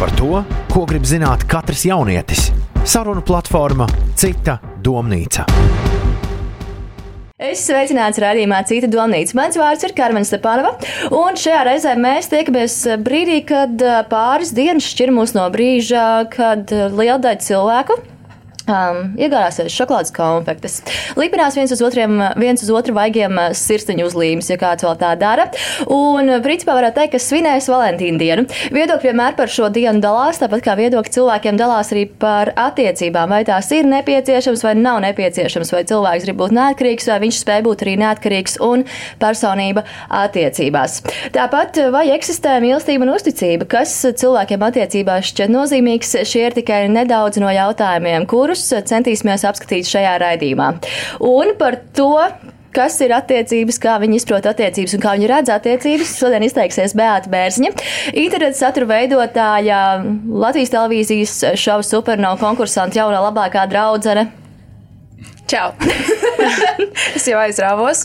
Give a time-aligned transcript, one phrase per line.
[0.00, 0.38] Par to,
[0.72, 2.46] ko grib zināt katrs jaunietis.
[2.88, 3.84] Sarunu platforma
[4.16, 5.44] Cita domnīca.
[7.36, 9.36] Es sveicināts raidījumā Cita Domnīca.
[9.36, 10.72] Mans vārds ir Karmen Stepanova,
[11.12, 17.20] un šajā reizē mēs tiekamies brīdī, kad pāris dienas šķir mūs no brīža, kad liela
[17.20, 18.00] daļa cilvēku
[18.70, 20.80] um, iegādāsies šokolādes konfektes.
[21.18, 25.12] Lipinās viens uz, otriem, viens uz otru vaigiem uh, sirsniņu uzlīmes, ja kāds vēl tā
[25.20, 25.48] dara.
[25.86, 28.46] Un, uh, principā, varētu teikt, ka svinēs Valentīnu dienu.
[28.74, 33.34] Viedokļi vienmēr par šo dienu dalās, tāpat kā viedokļi cilvēkiem dalās arī par attiecībām.
[33.34, 37.64] Vai tās ir nepieciešams vai nav nepieciešams, vai cilvēks grib būt neatkarīgs, vai viņš spēj
[37.66, 38.86] būt arī neatkarīgs un
[39.20, 39.84] personība
[40.22, 41.00] attiecībās.
[41.34, 46.82] Tāpat, uh, vai eksistē mīlestība un uzticība, kas cilvēkiem attiecībās šķiet nozīmīgs, šie ir tikai
[46.92, 50.72] nedaudz no jautājumiem, kurus kurus centīsimies apskatīt šajā raidījumā.
[51.24, 52.12] Un par to,
[52.74, 56.16] kas ir attiecības, kā viņi izprot attiecības un kā viņi redz attiecības.
[56.20, 57.72] Šodien izteiksies Beata Bērziņa,
[58.14, 59.80] interneta satura veidotāja,
[60.30, 64.28] Latvijas televīzijas šova supernova konkursanta jaunā labākā draudzene.
[65.50, 65.72] Čau!
[67.16, 68.04] es jau aizrāvos.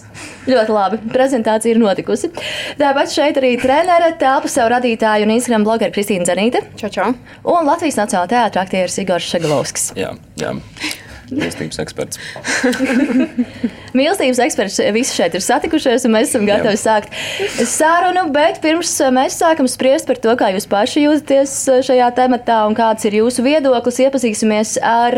[0.49, 0.97] Ļoti labi.
[1.13, 2.31] Prezentācija ir notikusi.
[2.79, 6.63] Tāpat šeit arī trenere, telpu sev radītāja un Instagram blogera Kristīna Zanīte.
[6.81, 7.11] Čau, čau.
[7.45, 9.91] Un Latvijas Nacionālā teātra aktieris Igors Šagalovskis.
[9.99, 10.55] Jā, jā.
[11.31, 12.19] Mīlestības eksperts.
[13.97, 16.81] Mīlestības eksperts visi šeit ir satikušies, un mēs esam gatavi Jā.
[16.81, 18.27] sākt sarunu.
[18.35, 21.55] Bet pirms mēs sākam spriest par to, kā jūs paši jūtaties
[21.87, 25.17] šajā tematā un kāds ir jūsu viedoklis, iepazīsimies ar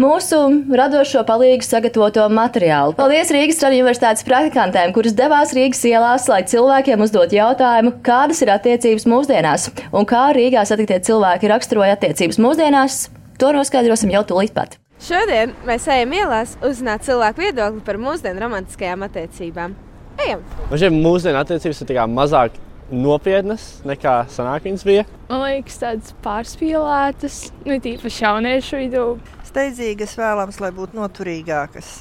[0.00, 0.40] mūsu
[0.74, 2.96] radošo palīgu sagatavoto materiālu.
[2.98, 8.54] Paldies Rīgas Traģiņu universitātes praktikantēm, kuras devās Rīgas ielās, lai cilvēkiem uzdot jautājumu, kādas ir
[8.54, 13.04] attiecības mūsdienās un kā Rīgā satiktie cilvēki raksturoja attiecības mūsdienās.
[13.42, 14.78] To noskaidrosim jau tūlīt pat.
[15.02, 19.74] Šodien mēs ejam ielās uzzināt cilvēku viedokli par mūsdienu romantiskajām attiecībām.
[20.22, 20.44] Ejam!
[20.70, 22.60] Šķiet, mūsdienu attiecības ir mazāk
[22.94, 25.04] nopietnas nekā senāk viņas bija.
[25.28, 29.04] Man liekas, tādas pārspīlētas, nu, tīpaši jauniešu vidū.
[29.48, 31.96] Steidzīgas vēlams, lai būtu noturīgākas.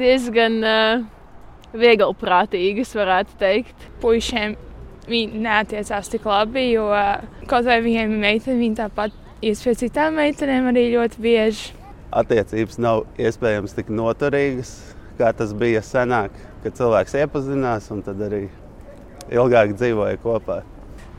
[0.00, 1.02] Diezgan uh,
[1.76, 3.90] vieglprātīgas, varētu teikt.
[4.00, 4.56] Puisiem
[5.10, 7.18] viņi neatiecās tik labi, jo uh,
[7.50, 11.79] kaut vai viņiem ir meitene, viņi tāpat ies pie citām meitenēm arī ļoti bieži
[12.10, 14.74] attiecības nav iespējams tik noturīgas,
[15.18, 16.34] kā tas bija senāk,
[16.64, 18.44] kad cilvēks iepazinās un tad arī
[19.30, 20.60] ilgāk dzīvoja kopā.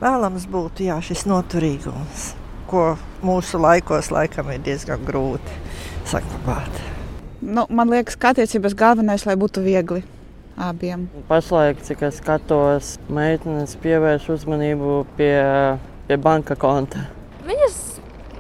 [0.02, 2.32] Vēlams būtu jā, šis noturīgums,
[2.70, 5.60] ko mūsu laikos laikam ir diezgan grūti
[6.10, 6.82] saglabāt.
[7.42, 10.04] Nu, man liekas, ka attiecības galvenais, lai būtu viegli
[10.62, 11.08] abiem.
[11.30, 15.34] Pašlaik, cik es skatos, meitenes pievērš uzmanību pie,
[16.10, 17.08] pie banka konta.
[17.48, 17.80] Viņas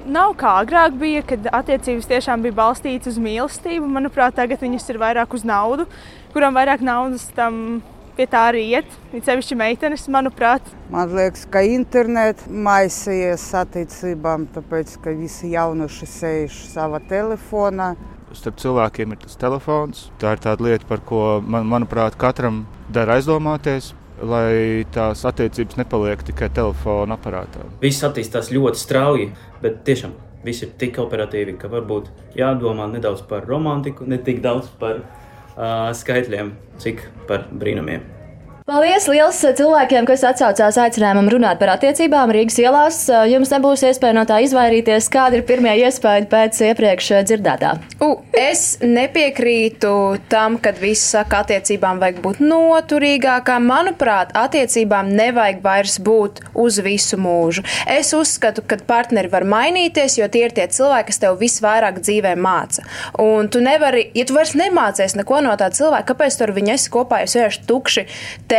[0.05, 3.87] nav kā agrāk bija, kad attiecības tiešām bija balstītas uz mīlestību.
[3.89, 5.87] Manuprāt, tagad viņas ir vairāk uz naudu,
[6.33, 7.81] kuram vairāk naudas tam
[8.17, 8.97] pie tā arī iet.
[9.15, 10.65] Ir sevišķi meitenes, manuprāt.
[10.91, 17.93] Man liekas, ka internets maisījies attiecībām, tāpēc ka visi jaunuši sēž savā telefonā.
[18.35, 20.05] Starp cilvēkiem ir tas telefons.
[20.21, 23.91] Tā ir tāda lieta, par ko, man, manuprāt, katram dara aizdomāties
[24.21, 27.65] lai tās attiecības nepaliek tikai telefona aparātā.
[27.81, 29.31] Viss attīstās ļoti strauji,
[29.63, 30.15] bet tiešām
[30.45, 35.91] viss ir tik operatīvi, ka varbūt jādomā nedaudz par romantiku, ne tik daudz par uh,
[35.97, 38.20] skaitļiem, cik par brīnumiem.
[38.61, 42.97] Paldies liels cilvēkiem, kas atsaucās aicinājumam runāt par attiecībām Rīgas ielās.
[43.25, 45.07] Jums nebūs iespēja no tā izvairīties.
[45.09, 47.71] Kāda ir pirmie iespēja pēc iepriekš dzirdētā?
[48.05, 49.93] U, es nepiekrītu
[50.29, 53.65] tam, kad visi saka, ka attiecībām vajag būt noturīgākām.
[53.65, 57.65] Manuprāt, attiecībām nevajag vairs būt uz visu mūžu.
[57.89, 62.35] Es uzskatu, ka partneri var mainīties, jo tie ir tie cilvēki, kas tev visvairāk dzīvē
[62.37, 62.85] māca.
[63.25, 66.93] Un tu nevari, ja tu vairs nemācies neko no tā cilvēka, kāpēc tur viņi esi
[66.93, 68.05] kopā, ja sēž tukši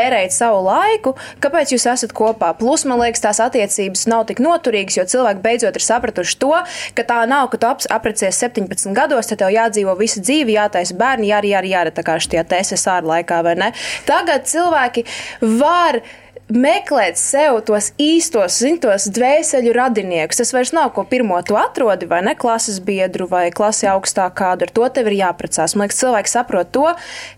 [0.02, 2.52] tērēt savu laiku, kāpēc jūs esat kopā.
[2.58, 6.54] Plus, man liekas, tās attiecības nav tik noturīgas, jo cilvēki beidzot ir sapratuši to,
[6.96, 11.30] ka tā nav, ka tu aprecies 17 gados, tad tev jādzīvo visu dzīvi, jātaisa bērni,
[11.30, 13.70] jārī, jārī, jārī, tā kā šajā TSSR laikā, vai ne?
[14.08, 15.06] Tagad cilvēki
[15.60, 16.02] var
[16.52, 20.42] meklēt sev tos īstos, zintos dvēseli radiniekus.
[20.42, 24.66] Tas vairs nav ko pirmo tu atrodi, vai ne klases biedru, vai klasi augstākā kādu.
[24.66, 25.76] Ar to tev ir jāprecās.
[25.76, 26.88] Man liekas, cilvēki saprot to,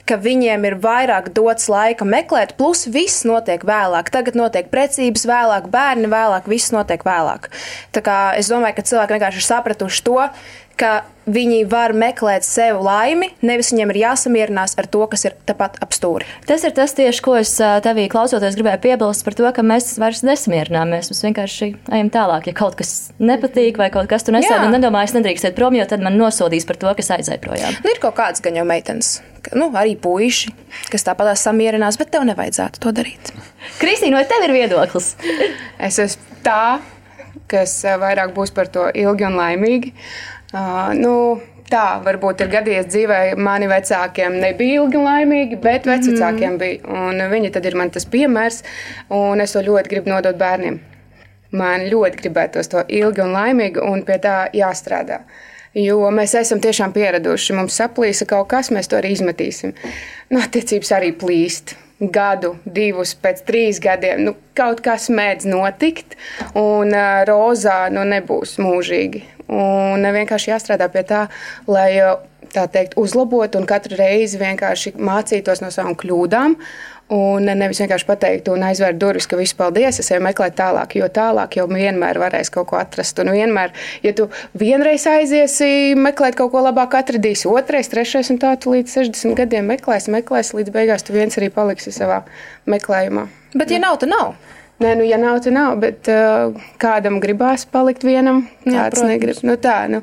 [0.09, 4.11] ka viņiem ir vairāk dots laika meklēt, plus viss notiek vēlāk.
[4.15, 7.51] Tagad notiek precības vēlāk, bērni vēlāk, viss notiek vēlāk.
[7.95, 10.21] Tā kā es domāju, ka cilvēki vienkārši ir sapratuši to,
[10.79, 15.79] ka viņi var meklēt sev laimi, nevis viņiem ir jāsamierinās ar to, kas ir tepat
[15.85, 16.27] ap stūri.
[16.49, 17.55] Tas ir tas tieši, ko es
[17.85, 21.11] tevī klausoties gribēju piebilst par to, ka mēs vairs nesamierināmies.
[21.13, 22.51] Mēs vienkārši ejam tālāk.
[22.51, 25.77] Ja kaut kas nepatīk vai kaut kas tur nesēž, un nedomā, es nedrīkst iet prom,
[25.79, 27.79] jo tad man nosodīs par to, kas aizēja projām.
[27.85, 29.17] Nu, ir kaut kāds gan jau meitenes,
[29.57, 30.53] nu, arī puiši,
[30.93, 33.33] kas tāpat samierinās, bet tev nevajadzētu to darīt.
[33.81, 35.15] Kristīna, vai tev ir viedoklis?
[35.81, 36.67] es esmu tā
[37.51, 39.91] kas vairāk būs par to ilgi un laimīgi.
[39.93, 40.34] Uh,
[41.01, 41.17] nu,
[41.65, 46.83] Tā varbūt ir gadījies dzīvē, mani vecākiem nebija ilgi laimīgi, bet vecākiem bija.
[46.93, 48.61] Un viņi tad ir man tas piemērs,
[49.17, 50.77] un es to ļoti gribu nodot bērniem.
[51.57, 55.23] Man ļoti gribētos to ilgi un laimīgi, un pie tā jāstrādā.
[55.75, 57.57] Jo mēs esam tiešām pieraduši.
[57.57, 59.73] Mums saplīsa kaut kas, mēs to arī izmetīsim.
[60.31, 61.79] Nu, attiecības arī plīst.
[62.15, 64.25] Gadu, divus, pēc trīs gadiem.
[64.27, 66.19] Nu, kaut kas mēdz notikt,
[66.59, 69.23] un uh, rozā nu, nebūs mūžīgi.
[69.53, 71.27] Un vienkārši jāstrādā pie tā,
[71.69, 71.91] lai
[72.55, 76.59] tā teikt, uzlabotu un katru reizi vienkārši mācītos no savām kļūdām.
[77.15, 81.05] Un nevis vienkārši pateikt, un aizvērt durvis, ka viss paldies, es eju meklēt tālāk, jo
[81.13, 83.21] tālāk jau vienmēr varēs kaut ko atrast.
[83.21, 83.75] Un vienmēr,
[84.07, 88.97] ja tu vienreiz aiziesi meklēt kaut ko labāk, atradīsi otrais, trešais, un tā tu līdz
[89.03, 92.23] 60 gadiem meklēsi, meklēsi, līdz beigās tu viens arī paliksi savā
[92.73, 93.29] meklējumā.
[93.53, 94.33] Bet, ja nav, tad nav.
[94.83, 99.11] Nē, nu, ja nav, tad nav, bet uh, kādam gribās palikt vienam, kāds protams.
[99.13, 99.39] negrib.
[99.47, 100.01] Nu, tā, nu,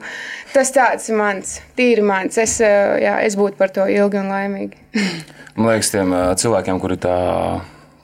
[0.54, 2.40] tas tāds ir mans, tīri mans.
[2.40, 4.80] Es, uh, jā, es būtu par to ilgi un laimīgi.
[5.60, 7.16] Man liekas, tiem ā, cilvēkiem, kuri tā,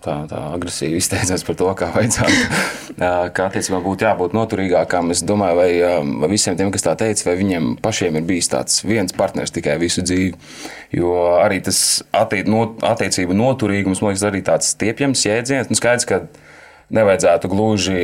[0.03, 2.57] tā, tā agresīvi izteicās par to, kā vajadzētu,
[2.99, 6.97] ā, kā attiecībā būtu jābūt noturīgākam, es domāju, vai, ā, vai visiem tiem, kas tā
[6.99, 10.35] teica, vai viņiem pašiem ir bijis tāds viens partners tikai visu dzīvi.
[10.99, 11.79] Jo arī tas
[12.11, 15.71] attie, no, attiecību noturīgums, man liekas, arī tāds stiepjams jēdziens.
[15.71, 16.25] Nu, skaidrs, ka
[16.93, 17.97] nevajadzētu gluži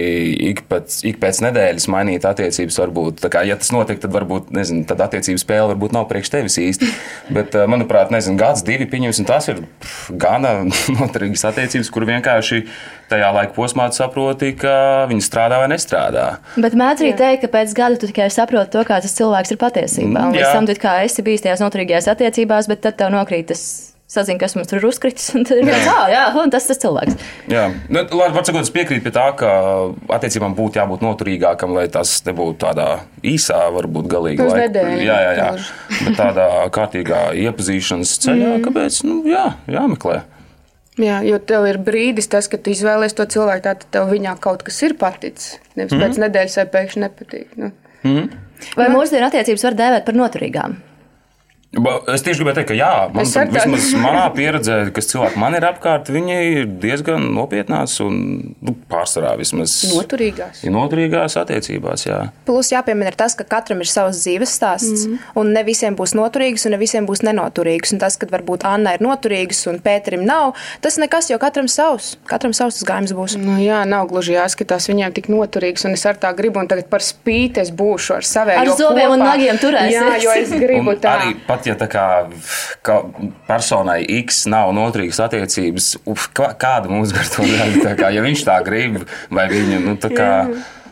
[0.49, 2.79] ik pēc, ik pēc nedēļas mainīt attiecības.
[2.83, 6.59] Varbūt, kā, ja tas notiek, tad varbūt nezinu, tad attiecību spēle varbūt nav priekš tevis
[6.59, 6.89] īsti.
[7.35, 10.55] Bet, eh, manuprāt, nezinu, gads, divi pieņemsim, tas ir pff, gana
[10.97, 12.65] noturīgas attiecības, kur vienkārši
[13.13, 14.75] tajā laika posmā tu saproti, ka
[15.11, 16.27] viņi strādā vai nestrādā.
[16.57, 19.61] Bet mēdz arī teikt, ka pēc gada tu tikai saproti to, kā tas cilvēks ir
[19.63, 20.27] patiesībā.
[20.27, 23.92] Un līdz tam tu kā esi bijis tajās noturīgajās attiecībās, bet tad tev nokrīt tas.
[24.13, 25.31] Sazinu, kas mums tur ir uzkritis.
[25.33, 27.15] un tad ir viens, "Ā, Jā, un tas ir tas cilvēks.
[27.49, 29.47] Jā, nu, labi, var sakot, es piekrītu pie tā, ka
[30.17, 34.05] attiecībām būtu jābūt noturīgākam, lai tas nebūtu tādā īsā, varbūt
[34.53, 35.49] laika- nedēļu, Jā, jā, jā.
[36.05, 38.63] Bet tādā kārtīgā iepazīšanas ceļā, Mm.
[38.67, 39.03] kāpēc?
[39.03, 40.21] Nu, jā, jāmeklē.
[40.97, 44.61] Jā, jo tev ir brīdis, tas, kad tu izvēlējies to cilvēku, tad tev viņā kaut
[44.63, 45.57] kas ir paticis.
[45.75, 46.01] Nevis Mhm.
[46.01, 46.05] mm.
[46.05, 47.47] pēc nedēļas vai pēkšņi nepatīk.
[47.57, 47.71] Nu.
[48.05, 48.29] Mhm.
[48.77, 50.75] Vai mūsdienu attiecības var dēvēt par noturīgām?
[51.73, 53.43] Es tieši gribēju teikt, ka jā, man, tā.
[53.49, 58.19] vismaz manā pieredzē, kas cilvēki man ir apkārt, viņi ir diezgan nopietnās un
[58.61, 60.61] nu, pārsvarā vismaz Noturīgās.
[60.69, 62.05] noturīgās attiecībās.
[62.05, 62.19] Jā.
[62.45, 65.31] Plus jāpiemina ir tas, ka katram ir savs dzīves stāsts, mm.
[65.41, 67.95] un ne visiem būs noturīgs, un ne visiem būs nenoturīgs.
[67.95, 70.53] Un tas, ka varbūt Anna ir noturīgs un Pēterim nav,
[70.85, 72.13] tas nekas, jo katram savs.
[72.29, 73.39] Katram savs tas gājums būs.
[73.41, 76.85] Nu, jā, nav gluži jāskatās viņiem tik noturīgs, un es ar tā gribu, un tagad
[76.93, 78.61] par spīti es būšu ar saviem.
[78.61, 79.97] Ar zobiem un nagiem turēsies.
[79.97, 81.17] Jā, jo es gribu tā.
[81.17, 82.05] Arī pat ja tā kā,
[82.85, 82.99] kā
[83.47, 87.47] personai X nav noturīgas attiecības, uf, kā- kāda mums ar to
[87.99, 90.29] kā, Ja viņš tā grib, vai viņa nu, tā kā,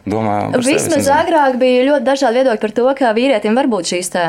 [0.06, 3.94] domā sevi, es Vismaz agrāk bija ļoti dažādi viedokļi par to, ka vīrietim var būt
[3.94, 4.26] šīs tā,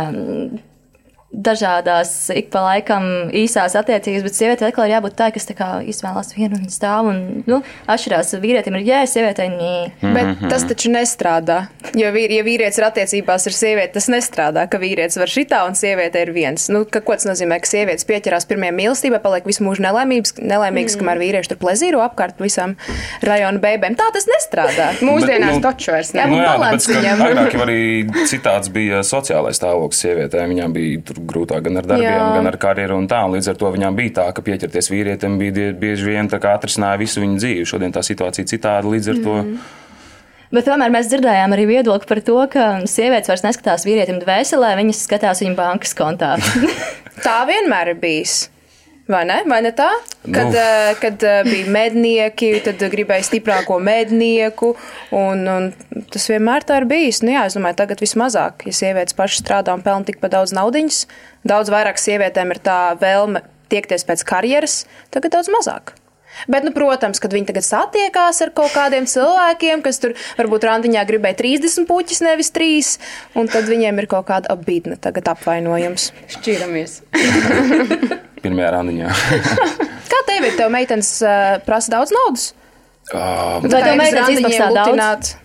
[1.32, 6.34] dažādas, ik pa laikam īsās attiecības, bet sievietei atkal ir jābūt tā, kas tā izvēlās
[6.36, 7.08] vienu un stāv.
[7.08, 9.74] Un, nu, atšķirās, vīrietim ir jā, sievietei nē.
[10.02, 11.64] Bet tas taču nestrādā.
[11.98, 14.66] Jo, vīri, ja vīrietis ir attiecībās ar sievieti, tas nestrādā.
[14.70, 16.68] Ka vīrietis var šitā un sieviete ir viens.
[16.72, 17.58] Nu, ka, ko tas nozīmē?
[17.62, 21.02] Ka sievietes pieķerās pirmajai mīlestībai, paliek visu mūžu nelaimīgs, nelaimīgs mm.
[21.02, 22.76] kamēr vīrieši tur plezīro apkārt visam
[23.24, 23.96] rajonu bēbēm.
[23.98, 24.92] Tā tas nestrādā.
[25.00, 27.80] Mūsdienās nu, taču vairs Jā, Nu, jā, balans tāpēc, ka agrāk jau arī
[28.28, 30.52] citāds bija sociālais stāvoklis sievietēm.
[30.52, 32.28] Viņām bija tur grūtāk gan ar darbiem, Jā.
[32.36, 33.22] gan ar karjeru un tā.
[33.26, 36.54] un Līdz ar to viņām bija tā, ka pieķerties vīrietim bija bieži vien tā kā
[36.58, 37.68] atrisināja visu viņu dzīvi.
[37.68, 39.38] Šodien tā situācija citāda līdz ar to.
[39.42, 39.56] Mhm.
[40.52, 45.06] Bet tomēr mēs dzirdējām arī viedokli par to, ka sievietes vairs neskatās vīrietim dvēselē, viņas
[45.06, 46.34] skatās viņa bankas kontā.
[47.24, 48.51] Tā vienmēr ir bijis.
[49.10, 49.40] Vai ne?
[49.50, 49.88] Vai ne tā?
[50.22, 50.54] Kad, Nu.
[50.54, 54.76] uh, kad uh, bija mednieki, tad gribēja stiprāko mednieku.
[55.10, 57.22] Un, un tas vienmēr tā ir bijis.
[57.26, 61.06] Nu, jā, es domāju, tagad vismazāk, ja sievietes pašas strādā un pelna tikpat daudz naudas,
[61.42, 63.42] daudz vairāk sievietēm ir tā vēlme
[63.72, 65.96] tiekties pēc karjeras, tagad daudz mazāk.
[66.48, 71.02] Bet, nu, protams, kad viņi tagad satiekās ar kaut kādiem cilvēkiem, kas tur varbūt randiņā
[71.10, 72.96] gribēja 30 puķis, nevis 3,
[73.36, 76.10] un tad viņiem ir kaut kāda apbīdne, tagad apvainojums.
[76.38, 77.02] Šķiramies.
[78.42, 79.12] Pirmajā randiņā.
[80.12, 80.56] Kā tev ir?
[80.58, 82.50] Tev meitenes uh, prasa daudz naudas?
[83.12, 85.36] Uh, Vai tev meitenes izmaksā daudz?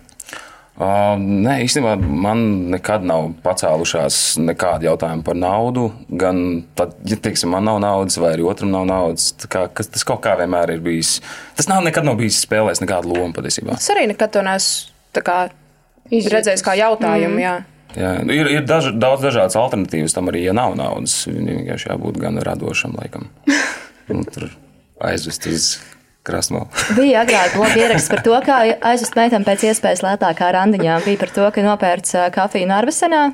[0.78, 5.88] Uh, nē, īstenībā man nekad nav pacēlušās nekādi jautājumi par naudu.
[6.20, 6.42] Gan
[6.78, 10.22] tad, ja teiksim, man nav naudas, vai arī otram nav naudas, kā, kas, tas kaut
[10.22, 11.16] kā vienmēr ir bijis.
[11.58, 13.74] Tas nav nekad nav bijis spēlējis nekādu lomu patiesībā.
[13.74, 14.94] Es arī nekad to neesmu
[16.36, 17.34] redzējis kā jautājumu.
[17.34, 17.42] Mm.
[17.42, 17.56] Jā.
[17.96, 21.22] Jā, nu, ir ir daž, daudz dažādas alternatīvas tam arī, ja nav naudas.
[21.28, 23.30] Viņam vienkārši jābūt gan radošam, laikam.
[24.12, 24.50] Un tur
[25.04, 25.68] aizvest uz
[26.28, 26.66] krāsmā.
[26.98, 28.60] Bija agrāk bloga ieraksts par to, kā
[28.92, 31.00] aizvest meiteni pēc iespējas lētākā randiņā.
[31.06, 33.28] Bija par to, ka nopērts kafiju Narvesenā.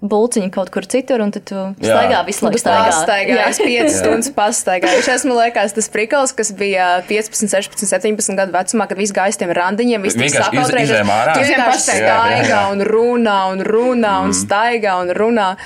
[0.00, 2.62] Bulciņu kaut kur citur, un tad tu staigā visu laiku.
[2.64, 4.98] Pastaigāju, es 5 stundas pastaigāju.
[5.02, 9.34] Es esmu liekas tas prikals, kas bija 15, 16, 17 gadu vecumā, kad viss gāja
[9.34, 11.34] uz tiem randiņiem, viss Vienkārši iz- sakautrējies.
[11.34, 14.38] Tu vienkārši staigā un runā un runā un Mm.
[14.44, 15.56] staigā un runā.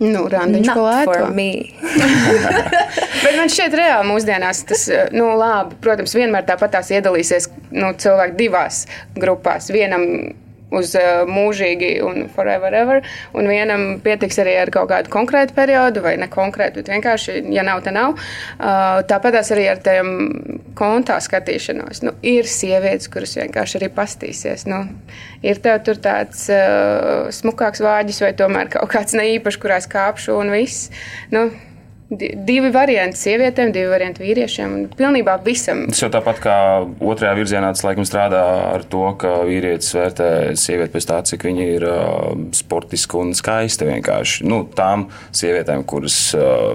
[0.00, 1.26] Nu, randiņš Not pa lēto.
[3.24, 8.36] Bet man šķiet, reāli mūsdienās tas, nu, labi, protams, vienmēr tāpat tās iedalīsies nu, cilvēki
[8.38, 8.86] divās
[9.20, 9.68] grupās.
[9.74, 10.06] Vienam
[10.74, 16.02] uz uh, mūžīgi un forever, ever, un vienam pietiks arī ar kaut kādu konkrētu periodu,
[16.04, 18.16] vai ne konkrētu, bet vienkārši, ja nav, tad nav.
[18.58, 20.12] Uh, tāpat arī ar tiem
[20.78, 22.04] kontā skatīšanos.
[22.06, 24.66] Nu, ir sievietes, kuras vienkārši arī pastīsies.
[24.70, 24.84] Nu,
[25.46, 30.38] ir tev tur tāds uh, smukāks vāģis, vai tomēr kaut kāds neīpašs, kurā es kāpšu
[30.38, 30.90] un viss.
[31.34, 31.48] Nu,
[32.10, 34.72] Divi varianti sievietēm, divi varianti vīriešiem.
[34.74, 35.84] un Pilnībā visam.
[35.92, 36.56] Tas jau tāpat kā
[37.06, 38.40] otrajā virzienā, tas laikam strādā
[38.72, 43.86] ar to, ka vīrietis vērtē sievieti pēc tā, cik viņa ir uh, sportiska un skaista.
[43.86, 46.74] Vienkārši nu, tām sievietēm, kuras uh,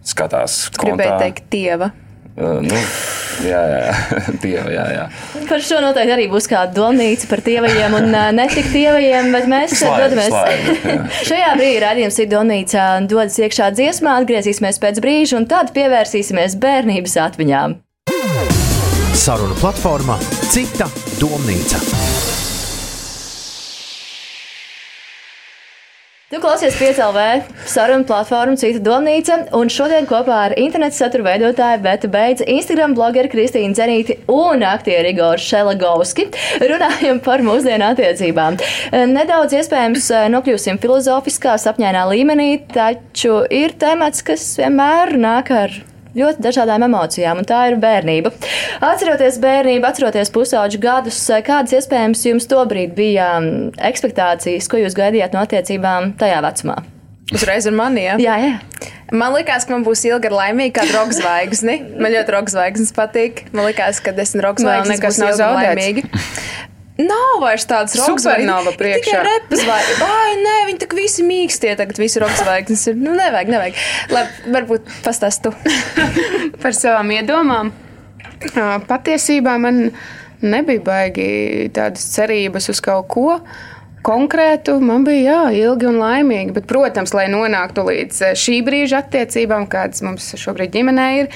[0.00, 1.18] skatās Gribēju kontā.
[1.26, 1.92] teikt, tieva.
[2.38, 2.80] Nu,
[3.42, 3.94] jā, jā.
[4.42, 5.06] Dieva, jā, jā.
[5.48, 9.74] Par šo noteikti arī būs kāda domnīca par tievajiem un ā, netik tievajiem, bet mēs
[9.80, 10.30] Slaidi, dodamies.
[10.30, 10.98] slaidi, jā.
[11.32, 17.18] Šajā brīdī raidījums ir domnīca dodas iekšā dziesmā, atgriezīsimies pēc brīža un tad pievērsīsimies bērnības
[17.26, 17.78] atmiņām.
[19.18, 20.14] Saruna platforma
[20.48, 20.86] Cita
[21.18, 21.82] domnīca.
[26.28, 27.20] Tu klausies PCLV
[27.72, 33.30] sarunu platformu Cita domnīca, un šodien kopā ar internetu satura veidotāju Betu Beidzu, Instagram blogeri
[33.32, 36.26] Kristīnu Zenīti un aktieru Igoru Šelagovski
[36.68, 38.60] runājam par mūsdienu attiecībām.
[39.14, 45.80] Nedaudz iespējams nokļūsim filozofiskā sapņainā līmenī, taču ir temats, kas vienmēr nāk ar
[46.16, 48.32] ļoti dažādām emocijām, un tā ir bērnība.
[48.88, 55.36] Atceroties bērnību, atceroties pusauģu gadus, kādas iespējams jums tobrīd bija mm, expectācijas, ko jūs gaidījāt
[55.36, 56.78] no attiecībām tajā vecumā?
[57.34, 58.14] Uzreiz ar mani, ja?
[58.16, 58.54] Jā, jā.
[59.12, 61.76] Man liekas, ka man būs ilga ar laimīgu kādu rokas zvaigzni.
[62.00, 63.42] Man ļoti rokas zvaigznes patīk.
[63.56, 65.02] Man liekas, ka rokas Vēl zvaigznes.
[65.04, 66.22] būs nav ilga un laimīga.
[66.98, 67.94] Nav vairs tādas
[68.74, 69.20] priekšā.
[69.20, 72.96] Tikai repas vai, vai nē, viņi tak visi mīkstie, tagad visi rokas zvaigznes ir.
[72.98, 73.82] Nu, nevajag, nevajag.
[74.10, 75.52] Labi, varbūt pastāst tu.
[76.62, 77.70] par savām iedomām.
[78.88, 79.92] Patiesībā man
[80.42, 83.28] nebija baigi tādas cerības uz kaut ko.
[84.06, 89.02] Konkrētu man bija jā, ilgi un laimīgi, bet, protams, lai nonāktu līdz eh, šī brīža
[89.02, 91.30] attiecībām, kādas mums šobrīd ģimenē ir,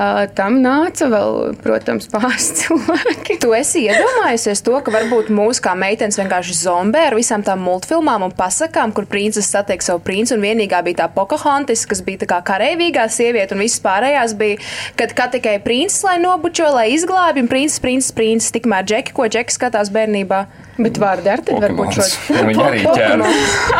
[0.00, 3.38] ā, tam nāca vēl, protams, pāris cilvēki.
[3.42, 8.26] Tu esi iedomājusies to, ka varbūt mūsu kā meitenes vienkārši zombē ar visām tām multfilmām
[8.26, 12.30] un pasakām, kur princis satiek savu princi, un vienīgā bija tā Pocahontas, kas bija tā
[12.32, 14.60] kā karavīgā sieviete, un visas pārējās bija,
[14.98, 19.28] kad kā tikai princis, lai nobučo, lai izglābj, un princis, princis, princis, tikmēr džeki, ko
[19.30, 20.46] džeki skatās bērnībā.
[20.76, 22.04] Bet vārdi ar tevi varbūt šo.
[22.46, 23.28] Viņi arī ķēra.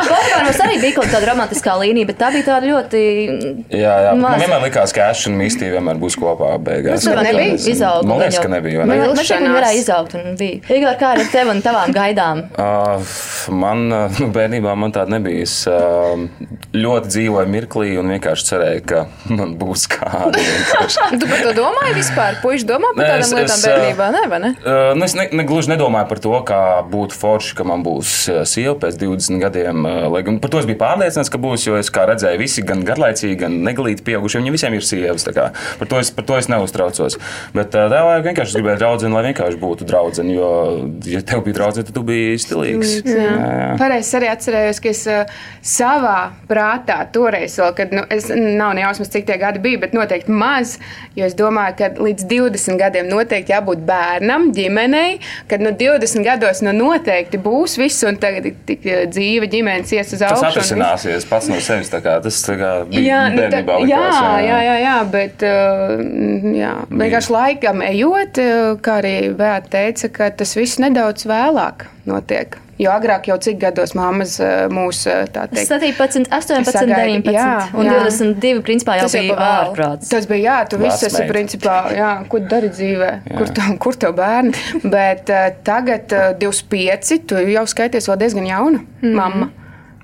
[0.08, 3.00] Pokemons arī bija kaut kāda romantiskā līnija, bet tā bija tāda ļoti.
[3.74, 4.12] Jā, jā.
[4.16, 4.40] Man Maza.
[4.44, 7.04] vienmēr likās, ka Ash un Misty vienmēr būs kopā beigās.
[7.04, 7.74] Tas nebija Nezinu.
[7.74, 8.08] izaugt.
[8.08, 8.86] Man liekas, ka nebija.
[8.88, 10.60] Man liekas, ka viņi varēja izaugt un bija.
[10.78, 12.42] Igor, kā ar tevi un tavām gaidām?
[12.56, 13.16] Uh,
[13.64, 15.44] man uh, nu, bērnībā man tāda nebija.
[15.46, 16.16] Es uh,
[16.76, 19.04] ļoti dzīvoju mirklī un vienkārši cerēju, ka
[19.36, 20.32] man būs kāda.
[20.40, 21.04] vienkārši.
[21.20, 22.40] Tu par to domāji vispār?
[22.42, 24.24] Puiši domā par tādām es- lietām bērnībā, ne?
[24.32, 24.50] vai ne?
[24.64, 28.14] Uh, nu, es ne, ne, gluži nedomāju par to, kā būtu forši, ka man būs
[28.32, 29.84] uh, sieva pēc 20 gadiem.
[29.84, 32.64] uh, Lai gan par to es biju pārliecināts, ka būs, jo es kā redzēju, visi
[32.66, 35.26] gan garlaicīgi, gan neglīti pieaugušie, viņiem visiem ir sievas.
[35.26, 37.18] Par to es, par to es neuztraucos.
[37.56, 40.34] Bet tā vajag vienkārši gribēju draugu, lai vienkārši būtu draudzene.
[40.36, 40.50] Jo,
[41.08, 42.94] ja tev bija draudzene, tad tu biji stilīgs.
[43.06, 43.74] Jā.
[43.80, 45.02] Pareizi es arī atcerējos, ka es
[45.66, 46.18] savā
[46.50, 50.32] prātā toreiz, vēl, kad nu, es nav ne jausmas, cik tie gadi bija, bet noteikti
[50.32, 50.76] maz.
[51.16, 55.18] Jo es domāju, ka līdz 20 gadiem noteikti jābūt bērnam, ģimenei,
[55.50, 60.12] kad no 20 gados nu, noteikti būs viss, un tagad tik uh, dzīve ģimenes ies
[60.12, 60.44] uz Tas augšu.
[60.46, 60.72] viss.
[60.72, 61.90] atrisināsies pats no sevis.
[61.92, 63.78] tā kā Tas tā kā bija Jā, bērnībā.
[63.80, 65.96] jā, likās, jā, jā, jā, bet uh,
[66.60, 72.56] jā, vienkārši laikam ejot, uh, kā arī Vēta teica, ka tas viss nedaudz vēlāk notiek.
[72.80, 75.70] Jo agrāk jau cik gados mammas uh, mūs uh, tā teikt.
[75.70, 77.98] 17, 18, Sagaidi, 19 jā, un jā.
[78.04, 78.62] 22.
[78.66, 80.10] Principā jau Tas bija ārprāts.
[80.12, 84.16] Tas bija, jā, tu viss esi principā, jā, ko dari dzīvē, kur tev, kur tev
[84.18, 84.52] bērni.
[84.84, 89.52] Bet uh, tagad uh, 25, tu jau skaities vēl diezgan jauna mamma.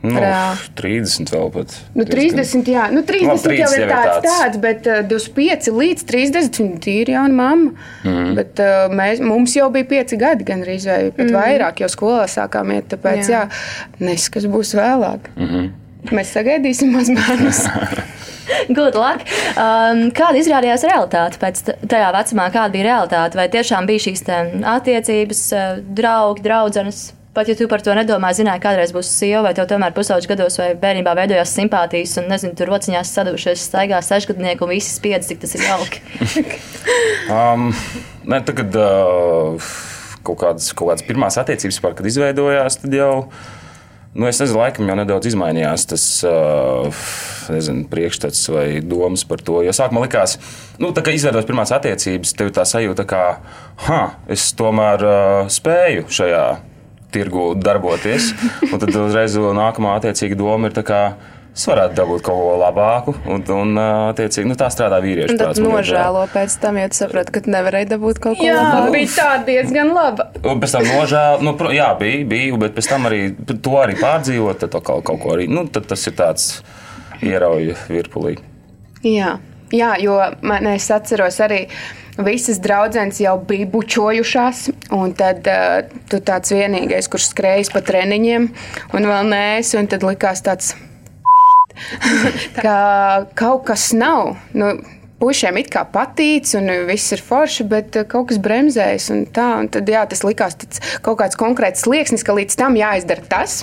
[0.02, 0.58] Nu, Reāli.
[0.74, 1.74] 30 vēl pat.
[1.94, 4.24] Nu, 30, jā, nu, 30 Labi, 30 jau ir tāds, tāds.
[4.26, 7.70] tāds bet uh, 25 līdz 30 viņa ir jauna mamma.
[8.02, 8.32] Mhm.
[8.38, 10.74] Bet uh, mēs, mums jau bija 5 gadi, gan arī
[11.14, 11.36] pat Mhm.
[11.36, 12.90] vairāk, jau skolā sākām iet.
[12.90, 13.62] Tāpēc, jā, Jā.
[14.02, 15.30] nes kas būs vēlāk.
[15.36, 15.70] Mhm.
[16.10, 17.62] Mēs sagaidīsim mazbērnus.
[18.76, 19.22] Good luck!
[19.54, 22.50] Um, kāda izrādījās realitāte pēc tajā vecumā?
[22.50, 23.38] Kāda bija realitāte?
[23.38, 27.12] Vai tiešām bija šīs te attiecības, uh, draugi, draudzenes?
[27.32, 30.58] Pat ja tu par to nedomāji, zināji, kādreiz būs sieva, vai tev tomēr pusauģis gados
[30.60, 35.40] vai bērnībā veidojās simpātijas, un nezinu, tur rociņās sadušies, staigā sešgadnieku un visi spiedz, cik
[35.40, 36.04] tas ir jauki.
[37.32, 37.68] Um,
[38.26, 39.66] ne, tagad uh,
[40.26, 43.12] kaut kādas, kaut kādas pirmās attiecības, par, kad izveidojās, tad jau.
[44.12, 47.04] Nu, es nezinu, laikam jau nedaudz izmainījās tas uh,
[47.54, 49.60] nezinu, priekšstats vai domas par to.
[49.64, 50.34] Jo sākumā likās,
[50.82, 53.22] nu, tā, ka izveidojot pirmās attiecības, tev tā sajūta, ka,
[53.86, 56.44] ha, es tomēr uh, spēju šajā
[57.12, 58.32] tirgu darboties.
[58.70, 61.00] Un tad uzreiz nākamā attiecīga doma ir tā, ka
[61.52, 63.14] es varētu dabūt kaut ko labāku.
[63.28, 67.34] Un, un uh, attiecīgi, nu, tā strādā vīriešu Un tad nožēlo pēc tam, tu saprati,
[67.34, 68.94] ka tu nevarēji dabūt kaut ko Jā, labāku.
[68.96, 70.30] bija tā diezgan laba.
[70.40, 73.98] Un pēc tam nožēla, nu, pro- jā, bija, bija, bet pēc tam arī to arī
[74.00, 76.48] pārdzīvot, tad to kaut, kaut ko arī, nu, tad tas ir tāds
[77.22, 78.38] ierauja virpulī.
[79.04, 79.36] Jā,
[79.74, 80.16] jā jo
[80.46, 81.66] man es atceros arī.
[82.20, 85.78] Visas draudzenes jau bija bučojušās, un tad uh,
[86.12, 88.48] tu tāds vienīgais, kurš skrējas pa treniņiem,
[88.92, 89.46] un vēl nē,
[89.80, 90.74] un tad likās tāds,
[92.62, 92.76] ka
[93.38, 94.34] kaut kas nav.
[94.52, 94.74] Nu,
[95.22, 99.04] Pušiem it kā patīk, un viss ir forši, bet uh, kaut kas bremzējas.
[99.14, 102.74] Un tā, un tad, jā, tas likās tāds kaut kāds konkrēts slieksnis, ka līdz tam
[102.78, 103.60] jāizdara tas,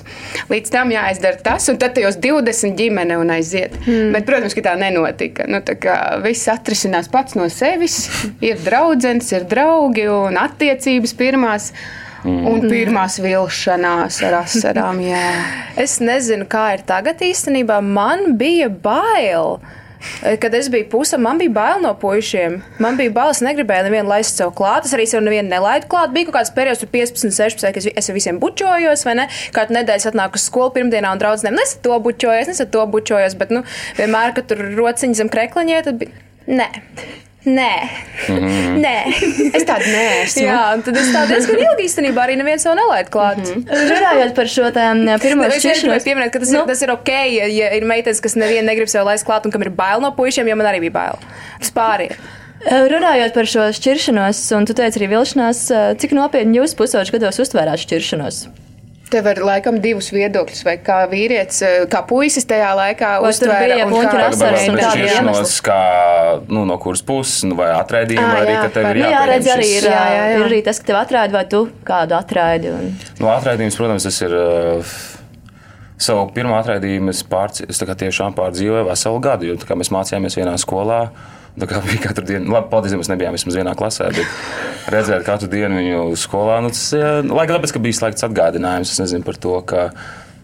[0.47, 3.75] līdz tam jāizdara tas, un tad tajos 20 ģimene un aiziet.
[3.83, 4.13] Mm.
[4.15, 5.49] Bet, protams, ka tā nenotika.
[5.51, 8.05] Nu, tā kā viss atrisinās pats no sevis.
[8.39, 11.73] Ir draugs, ir draugi un attiecības pirmās.
[12.23, 12.47] Mm.
[12.49, 15.03] Un pirmās vilšanās ar asarām.
[15.03, 15.27] Jā.
[15.83, 17.79] Es nezinu, kā ir tagad īstenībā.
[17.83, 19.59] Man bija bail.
[20.39, 22.59] Kad es biju pusē, man bija bail no puišiem.
[22.79, 24.87] Man bija bail, es negribēju nevienu laist sev klāt.
[24.87, 26.13] Es arī sev nevienu nelaidu klāt.
[26.15, 29.29] Bija kaut kāds periods, tur 15, 16, kad es ar visiem bučojos, vai ne?
[29.55, 31.55] Kādu nedēļu atnāku uz skolu pirmdienā un draugiem.
[31.55, 33.63] Nu, Es ar to bučojos, es ar to bučojos, bet nu,
[33.99, 36.27] vienmēr, kad tur rociņas zem krekliņiem, tad bija.
[36.49, 36.69] Nē.
[37.47, 37.73] Nē,
[38.27, 38.81] Mhm.
[38.83, 38.95] nē.
[39.55, 40.41] Es tādu neesmu.
[40.43, 43.39] Jā, un tad es tādu diezgan ilgi īstenībā arī neviens jau nelaid klāt.
[43.39, 43.63] Mhm.
[43.93, 46.03] Runājot par šo tēmu, vienkārši gribēju šķiršanos.
[46.03, 46.59] pieminēt, ka tas, nu?
[46.59, 49.51] ir, tas ir ok, ja, ja ir meitenes, kas nevienu negrib sev laist klāt un
[49.55, 51.19] kam ir bail no puišiem, jo man arī bija bail.
[51.63, 52.17] Tas pārējie.
[52.91, 55.61] Runājot par šo šķiršanos, un tu teici arī vilšanās,
[55.97, 58.49] cik nopietni jūs pusauģi gados uztvērāt šķiršanos?
[59.09, 63.59] Tev ir laikam divus viedokļus, vai kā vīrietis, kā puisis tajā laikā uztvēra.
[63.65, 65.63] bija un kā- asaras un šķiršanos, iemesli?
[65.65, 65.79] kā,
[66.47, 69.09] nu, no kuras puses, nu, vai atraidījumi, Ā, vai arī, ka tev ir Nu, jā,
[69.15, 70.35] jāpieņem redz, arī ir, Jā, jā, jā.
[70.37, 72.69] ir arī tas, ka tev atraidi, vai tu kādu atraidi.
[72.69, 72.91] Un...
[73.19, 74.35] Nu, atraidījums, protams, tas ir.
[74.37, 74.99] Uh,
[75.99, 81.09] Savu pirmo atraidījumu es, pārci, es tiešām pārdzīvoju veselu gadu, jo mēs mācījāmies vienā skolā.
[81.59, 85.49] Tā kā bija katru dienu, labi, paldies, mēs nebijām vismaz vienā klasē, bet redzēt katru
[85.51, 86.59] dienu viņu skolā.
[86.63, 89.87] Nu, tas, jā, lai gan tāpēc, ka bija slēgts atgādinājums, es nezinu par to, ka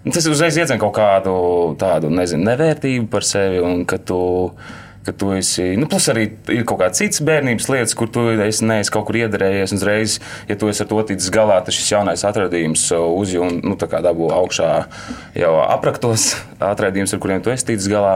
[0.03, 1.35] nu, tas uzreiz iedzen kaut kādu
[1.81, 4.23] tādu, nezinu, nevērtību par sevi un ka tu.
[5.05, 8.65] Ka tu esi, nu, plus arī ir kaut kādas citas bērnības lietas, kur tu esi
[8.65, 9.75] neesi kaut kur iedarējies.
[9.75, 10.15] un Uzreiz,
[10.49, 14.01] ja tu esi ar to ticis galā, tad šis jaunais atradījums uzjūta, nu, tā kā
[14.01, 14.71] dabū augšā
[15.37, 18.15] jau apraktos atradījums, ar kuriem tu esi ticis galā.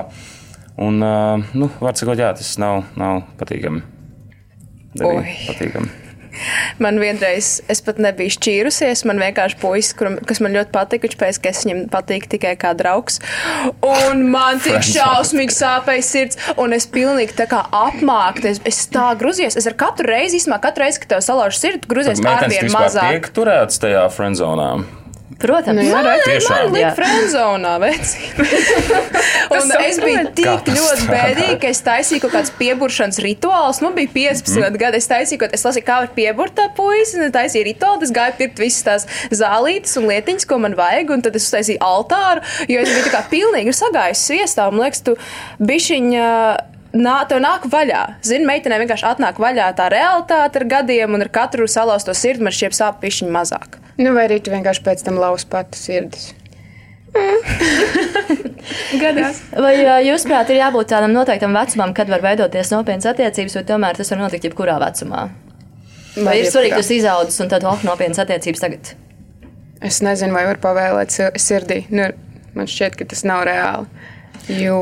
[0.80, 3.84] Un, uh, nu, var sakot, jā, tas nav, nav patīkami.
[5.00, 5.90] Patīkami.
[6.84, 9.04] Man vienreiz, es pat nebiju šķīrusies.
[9.10, 12.30] Man vienkārši puisis, kuram, kas man ļoti patika, viņš pēc tam, ka es viņam patīku
[12.36, 13.20] tikai kā draugs.
[13.86, 18.52] Un man tik šausmīgi sāpēja sirds, un es pilnīgi tā kā apmāktu.
[18.54, 19.60] Es, es tā grūzījos.
[19.60, 23.18] Es ar katru reizi, īstenībā, katru reizi, kad tev salauž sirdi, grūzies ar vien mazāk.
[23.18, 24.72] tiek turētas tajā friendzonā.
[25.40, 26.74] Protams, Nu, jā, Tiešām.
[26.74, 26.74] Tiešām.
[26.74, 28.40] man friendzonā vecīt.
[29.56, 33.80] Un es biju tik ļoti bēdīga, ka es taisīju kaut kādas pieburšanas rituālus.
[33.86, 34.80] Man bija 15 mm.
[34.82, 38.04] gadi, es taisīju, es lasīju, kā var pieburt tā puisi, un es taisīju rituālu.
[38.04, 39.08] Es gāju pirkt visas tās
[39.42, 43.16] zālītes un lietiņas, ko man vajag, un tad es uztaisīju altāru, jo es biju tā
[43.16, 44.68] kā pilnīgi sagājusi sviestā.
[44.74, 45.16] Man liekas, tu
[45.64, 46.28] bišķiņa.
[46.90, 48.00] Nā, tev nāk vaļā.
[48.26, 52.56] Zini, meitenei vienkārši atnāk vaļā tā realitāte ar gadiem, un ar katru salauzto sirdi man
[52.56, 53.78] šķiet sāp pišķiņa mazāk.
[54.00, 56.30] Nu, vai arī tu vienkārši pēc tam lausi pati sirdis?
[59.02, 59.42] Gadās.
[59.58, 59.74] Vai
[60.06, 64.22] jūsuprāt, ir jābūt tādam noteiktam vecumam, kad var veidoties nopietnas attiecības, vai tomēr tas var
[64.22, 65.28] notikt jebkurā vecumā?
[66.20, 68.94] Vai ir svarīgi, ka jūs izaudzis un tad oh, nopietnas attiecības tagad?
[69.86, 71.82] Es nezinu, vai var pavēlēt si- sirdī.
[71.94, 72.10] Nu,
[72.58, 73.88] man šķiet, ka tas nav reāli.
[74.60, 74.80] Jo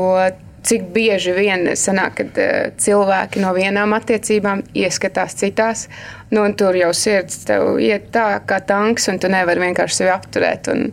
[0.68, 5.86] cik bieži vien sanāk, kad uh, cilvēki no vienām attiecībām ieskatās citās,
[6.30, 10.14] nu, un tur jau sirds tev iet tā kā tanks, un tu nevari vienkārši sevi
[10.14, 10.70] apturēt.
[10.72, 10.88] Un,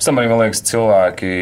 [0.00, 1.32] arī man liekas, cilvēki,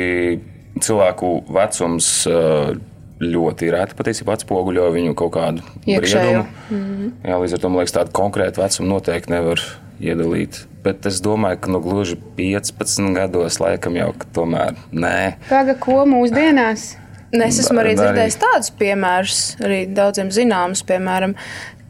[0.83, 2.73] cilvēku vecums uh,
[3.21, 6.47] ļoti reti patiesībā atspoguļo viņu kaut kādu briedumu.
[7.27, 9.63] Jā, līdz ar to man liekas, tādu konkrētu vecumu noteikti nevar
[10.01, 10.63] iedalīt.
[10.81, 15.17] Bet es domāju, ka no gluži 15 gados laikam jau tomēr nē.
[15.51, 16.95] Paga, ko mūsdienās?
[17.31, 21.37] Nu, Es esmu arī dzirdējis tādus piemērus, arī daudziem zināmus, piemēram,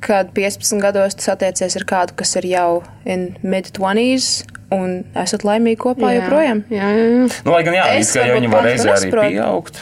[0.05, 4.57] kad 15 gados tu satiecies ar kādu, kas ir jau in mid-20s.
[4.71, 6.21] Un esat laimīgi kopā Jā.
[6.21, 6.61] joprojām.
[6.71, 7.23] Jā, jā, jā.
[7.43, 9.81] Nu, lai gan jā, Es jau varbūt viņi var reizē arī pieaugt.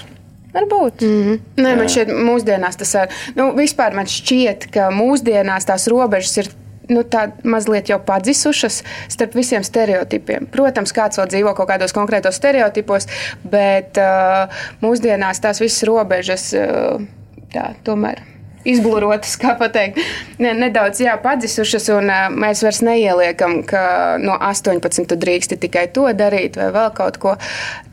[0.55, 1.03] Varbūt.
[1.05, 1.41] Mm -hmm.
[1.61, 3.13] Nē, man šķiet, mūsdienās tas ir.
[3.37, 6.49] Nu, vispār man šķiet, ka mūsdienās tās robežas ir.
[6.89, 7.03] Nu,
[7.45, 8.81] mazliet jau padzisušas
[9.13, 10.49] starp visiem stereotipiem.
[10.53, 13.09] Protams, kāds vēl dzīvo kaut kādos konkrētos stereotipos,
[13.45, 17.05] bet uh, mūsdienās tās visas robežas uh,
[17.53, 18.25] tā, tomēr
[18.69, 20.01] izblurotas, kā pateikt,
[20.43, 23.83] ne, nedaudz jā, padzisušas, un uh, mēs vairs neieliekam, ka
[24.23, 27.37] no 18 tu drīksti tikai to darīt, vai vēl kaut ko.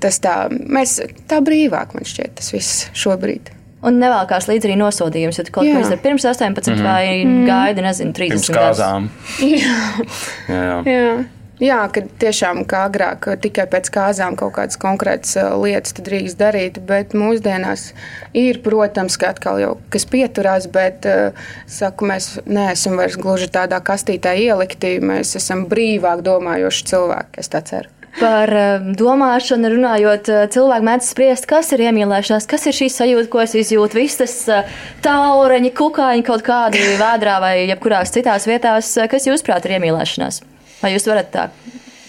[0.03, 3.51] Tas tā, mēs tā brīvāk man šķiet, tas viss šobrīd.
[3.85, 6.83] Un nevēlkās līdzi arī nosodījums, ja tu kaut ko izdari pirms 18 Mhm.
[6.83, 7.45] vai Mhm.
[7.47, 8.79] gaidi, nezinu, 30 Pirms gadus.
[8.79, 9.09] kāzām.
[9.39, 9.79] Jā.
[10.49, 10.83] Jā, jā.
[10.85, 11.15] Jā.
[11.55, 16.81] Jā, kad tiešām kā agrāk tikai pēc kāzām kaut kādas konkrētas uh, lietas drīkst darīt,
[16.85, 17.93] bet mūsdienās
[18.35, 21.31] ir, protams, ka atkal jau kas pieturās, bet uh,
[21.65, 24.97] saku, mēs neesam vairs gluži tādā kastītē ielikti.
[24.99, 27.87] Mēs esam brīvāk domājoši cilvēki, es tā ceru.
[28.19, 33.27] Par eh, domāšanu runājot, eh, cilvēki mēdz spriest, kas ir iemīlēšanās, kas ir šī sajūta,
[33.33, 33.99] ko es izjūtu.
[33.99, 34.69] Viss tas eh,
[35.03, 40.41] taureņi, kukaiņi kaut kādi vēdrā vai jebkurās citās vietās, eh, kas jūsuprāt ir iemīlēšanās?
[40.81, 41.47] Vai jūs varat tā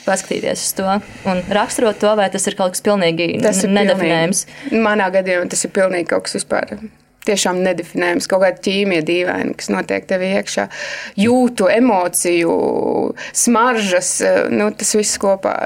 [0.06, 0.86] paskatīties uz to
[1.26, 4.44] un raksturot to, vai tas ir kaut kas pilnīgi nedefinējams?
[4.46, 6.76] pilnīgi- Manā gadījumā tas ir pilnīgi kaut kas vispār.
[7.26, 10.68] Tiešām nedefinējams, kaut kāda ķīmija dīvaina, kas notiek tev iekšā.
[11.18, 12.52] Jūtu, emociju,
[13.34, 14.12] smaržas,
[14.54, 15.56] nu, tas viss kopā.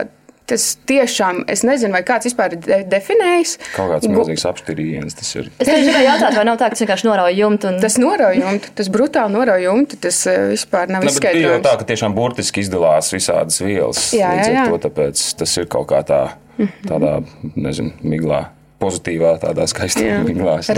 [0.51, 3.53] Tas tiešām, es nezinu, vai kāds vispār ir de definējis.
[3.77, 5.51] Kaut kāds milzīgs apšķirījiens tas ir.
[5.63, 7.71] Es gribēju jautāt, vai nav tā, ka tas vienkārši norauj jumtu.
[7.71, 7.79] Un...
[7.85, 11.65] Tas norauj jumtu, tas brutāli norauj jumtu, tas eh, vispār nav bet ir jau izskaidrojams.
[11.69, 14.03] tā, ka tiešām burtiski izdalās visādas vielas.
[14.17, 14.67] Jā, līdz jā, ar jā.
[14.73, 16.21] To, tāpēc tas ir kaut kā tā,
[16.89, 17.17] tādā,
[17.55, 18.45] nezinu, miglā,
[18.83, 20.23] pozitīvā, tādā skaistā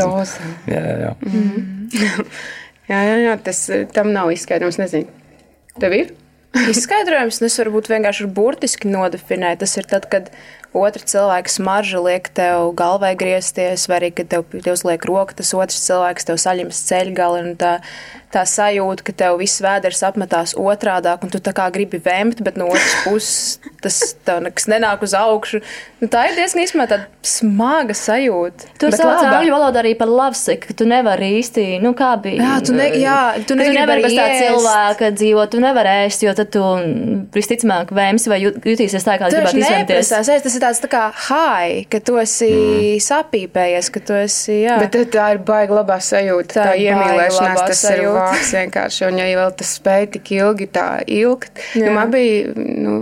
[0.03, 0.53] roza.
[0.69, 1.13] Jā, jā, jā.
[1.25, 2.03] Mhm.
[2.93, 5.09] jā, jā, jā, tas eh, tam nav izskaidrojums, nezinu.
[5.81, 6.13] Tev ir?
[6.53, 9.59] Izskaidrojums, un es varbūt vienkārši burtiski nodefinēju.
[9.63, 10.29] Tas ir tad, kad
[10.77, 15.55] otra cilvēka smarža liek tev galvai griezties, vai arī, kad tev tev uzliek roka, tas
[15.57, 17.73] otrs cilvēks tev saļems ceļgali, un tā,
[18.33, 22.57] tā sajūta, ka tev viss vēders apmetās otrādāk, un tu tā kā gribi vēmt, bet
[22.61, 23.99] no otras puses tas
[24.43, 25.61] nekas nenāk uz augšu.
[26.03, 28.71] Nu, tā ir diezgan īstenībā tāda smaga sajūta.
[28.81, 32.41] Tu Bet sauc angļu valodā arī par lovesick, ka tu nevari īsti, nu kā bija.
[32.43, 36.35] Jā, tu ne- jā, tu tu nevari bez tā cilvēka dzīvot, tu nevari ēst, jo
[36.35, 36.63] tad tu
[37.37, 40.11] visticamāk vēmsi vai jut- jutīsies tā, kā Tu gribētu izvēlēties.
[40.43, 43.03] tas ir tāds tā kā high, ka tu esi mm.
[43.07, 44.79] sapīpējies, ka tu esi, jā.
[44.83, 46.53] Bet tā ir baigta labā sajūta.
[46.53, 49.05] Tā, Tā iemīlēšanās, tas ir vārds vienkārši.
[49.11, 51.87] Un ja vēl tas spēja tik ilgi tā ilgt, Jā.
[51.89, 52.55] jo man bija.
[52.57, 52.97] Nu,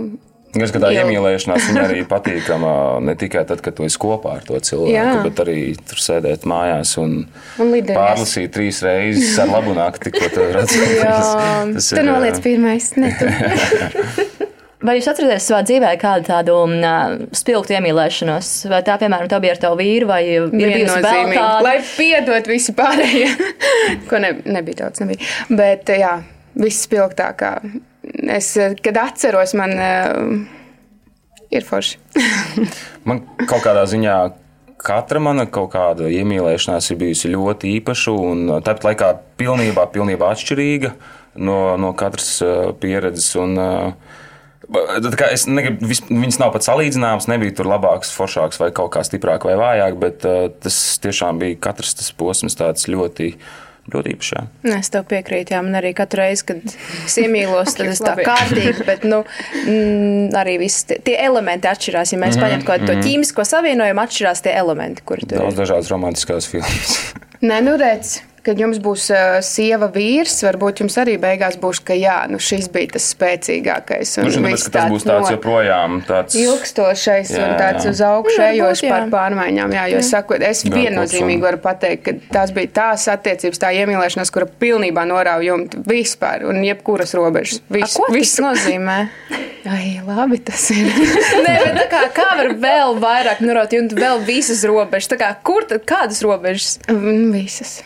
[0.51, 0.99] Gan ka tā Ilgi.
[0.99, 2.71] iemīlēšanās viņa arī patīkama
[3.07, 5.21] ne tikai tad, kad tu esi kopā ar to cilvēku, Jā.
[5.23, 7.13] bet arī tur sēdēt mājās un
[7.55, 7.95] Un lidojās.
[7.95, 10.83] pārlasīt trīs reizes ar labu nakti, ko tu redzi.
[10.99, 11.15] Jā,
[11.79, 13.31] tu noliec pirmais, ne tu.
[14.81, 18.49] Vai jūs atceraties savā dzīvē kādu tādu uh, spilgtu iemīlēšanos?
[18.71, 21.59] Vai tā, piemēram, tā bija ar tavu vīru, vai ir bijusi vēl kāda?
[21.61, 23.27] Lai piedod visi pārējie,
[24.09, 25.03] ko ne, nebija daudz.
[25.03, 25.27] Nebija.
[25.53, 26.15] Bet jā,
[26.57, 27.51] viss spilgtākā.
[28.33, 30.31] Es, kad atceros, man uh,
[31.53, 31.99] ir forši.
[33.07, 34.15] Man kaut kādā ziņā
[34.81, 39.09] katra mana kaut kāda iemīlēšanās ir bijusi ļoti īpaša un tāpat laikā
[39.41, 40.91] pilnībā, pilnībā atšķirīga
[41.41, 42.35] no, no katras
[42.81, 43.31] pieredzes.
[43.41, 44.19] Un, uh,
[45.31, 49.57] es negribu, viņas nav pat salīdzināmas, nebija tur labāks, foršāks vai kaut kā stiprāk vai
[49.59, 53.33] vājāk, bet uh, tas tiešām bija katrs tas posms tāds ļoti,
[53.91, 54.31] ļoti īpašs.
[54.67, 58.15] Nē, Es tev piekrītu, jā, man arī katru reizi, kad es iemīlos, tad es tā
[58.21, 59.23] kārtīgi, bet nu,
[59.65, 62.15] mm, arī viss tie, tie elementi atšķirās.
[62.15, 63.07] Ja mēs Mhm, paņemtu kaut kādu to mhm.
[63.07, 66.99] ķīmisko savienojumu, atšķirās tie elementi, kur tur Daudz dažādas romantiskās filmas.
[67.41, 71.93] Nē, nu redz, kad jums būs uh, sieva vīrs, varbūt jums arī beigās būs, ka
[71.97, 74.15] jā, nu šis bija tas spēcīgākais.
[74.21, 77.91] un Nu, ka tas būs tāds no- joprojām tāds Ilgstošais Jā, un tāds jā.
[77.93, 78.89] uz augšu ejošs jā.
[78.95, 79.75] par pārmaiņām.
[79.77, 80.17] Jā, jo es Jā.
[80.17, 85.05] saku, es Jā, viennozīmīgi varu pateikt, ka tās bija tās attiecības, tā iemīlēšanās, kura pilnībā
[85.09, 87.61] norāva jumtu vispār un jebkuras robežas.
[87.69, 88.39] A, Viss, ko tas viss.
[88.41, 88.97] nozīmē?
[89.75, 90.89] Ai, labi, tas ir.
[91.45, 95.11] Nē, bet tā kā, kā var vēl vairāk nuraut, un vēl visas robežas?
[95.13, 96.79] Tā kā, kur tad kādas robežas?
[96.89, 97.83] visas.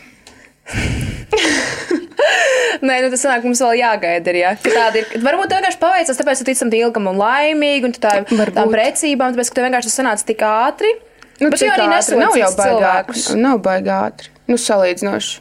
[2.86, 4.32] Nē, nu tas sanāk, mums vēl jāgaida.
[4.32, 4.50] Ir, ja?
[4.60, 5.06] Ka Tāda ir.
[5.24, 9.50] Varbūt tev vienkārši paveicās, tāpēc tu ticam ilgam un laimīgi, un tā, tām precībām, tāpēc,
[9.52, 10.92] ka tev vienkārši tas sanāca tik ātri.
[11.40, 13.24] Nu, Bet cik arī nesot nav jau cits baigā cilvēkus.
[13.30, 13.40] ātri.
[13.44, 14.30] Nav baigā ātri.
[14.48, 15.34] Nu, salīdzinoši.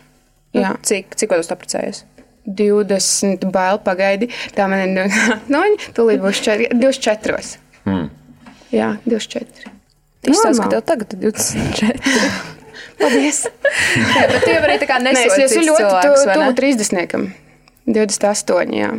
[0.56, 0.72] Jā.
[0.74, 2.02] Nu, cik, cik jūs apprecējies?
[2.46, 4.28] 20 bail pagaidi.
[4.56, 5.16] Tā man ir.
[5.52, 5.64] Nu,
[5.98, 7.56] tūlīt būs četri- 24.
[7.90, 8.10] Mm.
[8.76, 9.72] Jā, 24.
[10.26, 10.72] Izstāsta, ka Normāli.
[10.74, 12.54] tev tagad ir 24.
[13.00, 13.44] Paldies!
[14.16, 17.30] Jā, bet tie var arī tā kā Nē, es esmu ļoti cilvēkus, tu- tuvu 30.
[17.86, 18.74] 28.
[18.80, 18.90] Jā.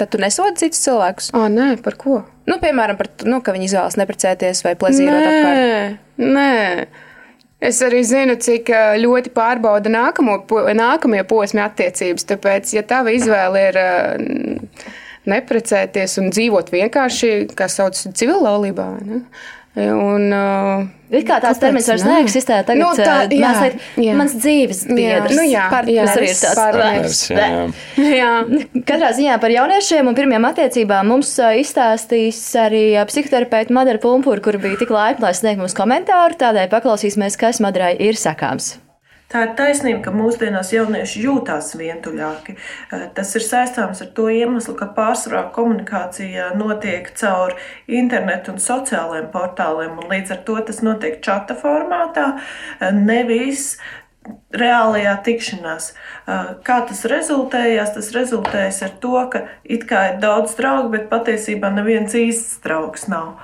[0.00, 1.28] Tad tu nesodi citus cilvēkus?
[1.36, 2.22] O, nē, par ko?
[2.48, 5.98] Nu, piemēram, par to, nu, ka viņi izvēlas neprecēties vai plezīrot apkārt.
[6.16, 7.06] Nē, nē.
[7.60, 8.70] Es arī zinu, cik
[9.02, 10.38] ļoti pārbauda nākamo,
[10.72, 12.24] nākamie posmi attiecības.
[12.30, 13.78] Tāpēc, ja tava izvēle ir
[15.28, 19.20] neprecēties un dzīvot vienkārši, kā sauc, civillaulībā, ne?
[19.94, 22.60] Un uh, Ir kā tāds termins vairs neeksistē.
[22.68, 24.12] Tagad Nu, tā, jā, mēs teikt, jā.
[24.18, 25.34] mans dzīves biedrs.
[25.34, 27.38] nu jā, partneris arī ir tāds partneris, Bē.
[27.40, 28.10] jā, jā.
[28.20, 28.82] Jā.
[28.86, 34.60] Katrā ziņā par jauniešiem un pirmiem attiecībām mums izstāstīs arī ā, psihoterapeite Madara Pumpura, kur
[34.62, 36.38] bija tik laipna, lai sniegtu mums komentāru.
[36.38, 38.76] Tādēļ paklausīsimies, kas Madarai ir sakāms.
[39.30, 42.56] Tā ir taisnība, ka mūsdienās jaunieši jūtas vientuļāki.
[43.14, 47.54] Tas ir saistāms ar to iemeslu, ka pārsvarā komunikācija notiek caur
[47.86, 52.26] internetu un sociālajiem portāliem, un līdz ar to tas notiek čata formātā,
[52.96, 53.76] nevis
[54.50, 55.92] reālajā tikšanās.
[56.66, 57.94] Kā tas rezultējās?
[57.94, 63.06] Tas rezultējas ar to, ka it kā ir daudz draugu, bet patiesībā neviens īsts draugs
[63.10, 63.36] nav.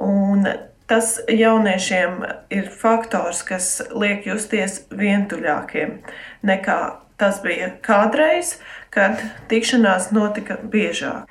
[0.00, 0.44] Un
[0.90, 6.00] tas jauniešiem ir faktors, kas liek justies vientuļākiem
[6.46, 6.80] nekā
[7.20, 8.56] tas bija kādreiz,
[8.90, 11.28] kad tikšanās notika biežāk.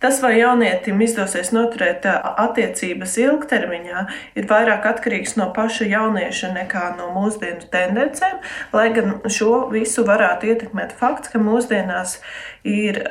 [0.00, 4.04] Tas, vai jaunietim izdosies noturēt attiecības ilgtermiņā,
[4.40, 8.38] ir vairāk atkarīgs no paša jaunieša nekā no mūsdienu tendencēm.
[8.72, 12.16] Lai gan šo visu varētu ietekmēt fakts, ka mūsdienās
[12.64, 13.02] ir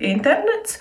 [0.00, 0.80] internets,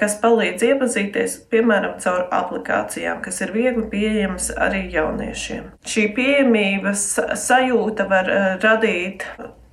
[0.00, 5.70] kas palīdz iepazīties, piemēram, caur aplikācijām, kas ir viegli pieejamas arī jauniešiem.
[5.86, 7.06] Šī pieejamības
[7.38, 8.30] sajūta var
[8.62, 9.26] radīt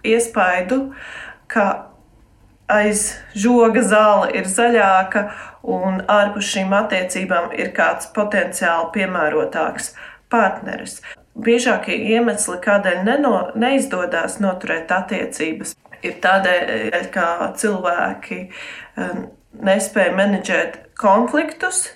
[0.05, 0.89] iespaidu,
[1.47, 1.67] ka
[2.71, 5.27] aiz žoga zāle ir zaļāka,
[5.65, 9.93] un ārpus šīm attiecībām ir kāds potenciāli piemērotāks
[10.33, 10.99] partneris.
[11.35, 15.73] Biežākie iemesli, kādēļ neno, neizdodas noturēt attiecības,
[16.09, 19.17] ir tādēļ, ka cilvēki eh,
[19.65, 21.89] nespēja menedžēt konfliktus,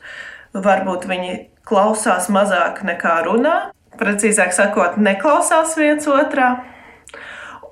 [0.53, 1.35] varbūt viņi
[1.69, 3.55] klausās mazāk nekā runā,
[3.99, 6.51] precīzāk sakot, neklausās viens otrā.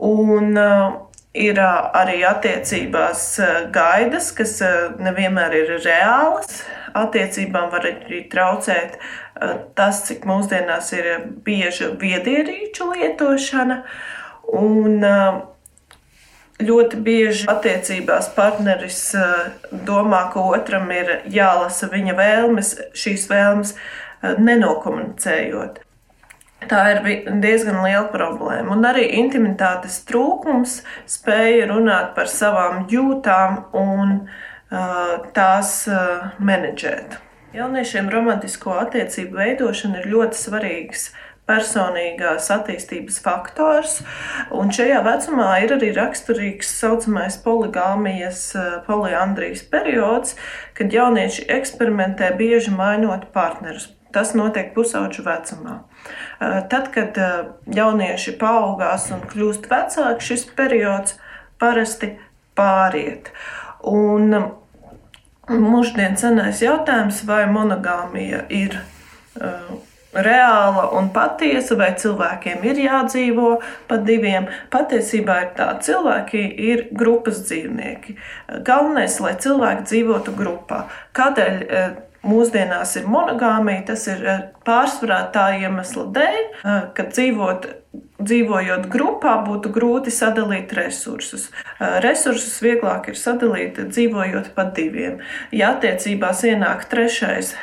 [0.04, 3.24] Un uh, ir arī attiecībās
[3.74, 4.58] gaidas, kas
[5.02, 6.64] nevienmēr ir reālas.
[6.98, 8.98] Attiecībām var arī traucēt
[9.78, 11.10] tas, cik mūsdienās ir
[11.46, 13.82] bieža viedierīču lietošana.
[14.58, 15.42] Un, uh,
[16.58, 19.50] Ļoti bieži attiecībās partneris uh,
[19.86, 25.84] domā, ka otram ir jālasa viņa vēlmes, šīs vēlmes uh, nenokomunicējot.
[26.66, 27.04] Tā ir
[27.44, 28.74] diezgan liela problēma.
[28.74, 37.20] Un arī intimitātes trūkums spēja runāt par savām jūtām un uh, tās uh, menedžēt.
[37.54, 41.12] Jauniešiem romantisko attiecību veidošana ir ļoti svarīgs
[41.48, 44.02] personīgās attīstības faktors,
[44.52, 50.36] un šajā vecumā ir arī raksturīgs tā saucamais poligāmijas, eh, poliandrijas periods,
[50.74, 53.94] kad jaunieši eksperimentē bieži mainot partnerus.
[54.12, 55.80] Tas notiek pusauģu vecumā.
[56.42, 61.18] Eh, Tad, kad eh, jaunieši paaugās un kļūst vecāki, šis periods
[61.60, 62.18] parasti
[62.56, 63.32] pāriet.
[63.84, 64.54] Un
[65.48, 68.82] mūždien senais jautājums, vai monogāmija ir
[70.24, 73.52] reāla un patiesa, vai cilvēkiem ir jādzīvo
[73.90, 74.50] pa diviem.
[74.74, 78.18] Patiesībā ir tā, cilvēki ir grupas dzīvnieki.
[78.68, 80.86] Galvenais, lai cilvēki dzīvotu grupā.
[81.18, 81.90] Kādēļ eh,
[82.28, 83.86] mūsdienās ir monogāmija?
[83.92, 87.74] Tas ir eh, pārsvarā tā iemesla dēļ, eh, ka dzīvot.
[88.18, 91.48] Dzīvojot grupā, būtu grūti sadalīt resursus.
[92.02, 95.20] Resursus vieglāk ir sadalīt dzīvojot pa diviem.
[95.54, 97.54] Ja attiecībās ienāk trešais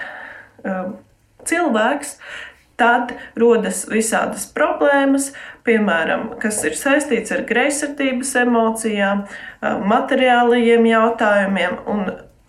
[1.48, 2.16] cilvēks,
[2.80, 5.30] tad rodas visādas problēmas,
[5.66, 9.24] piemēram, kas ir saistīts ar greizsirdības emocijām,
[9.62, 12.09] materiālajiem jautājumiem un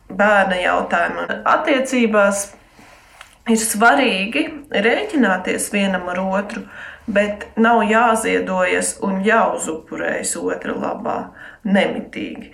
[0.09, 1.39] bērna jautājumiem.
[1.45, 2.47] Attiecībās
[3.49, 6.65] ir svarīgi rēķināties vienam ar otru,
[7.05, 11.17] bet nav jāziedojas un jāuzupurējas otra labā
[11.65, 12.49] nemitīgi.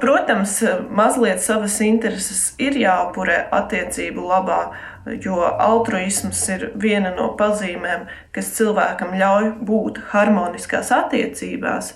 [0.00, 0.54] Protams,
[0.88, 4.62] mazliet savas intereses ir jāupurē attiecību labā,
[5.06, 11.94] jo altruisms ir viena no pazīmēm, kas cilvēkam ļauj būt harmoniskās attiecībās.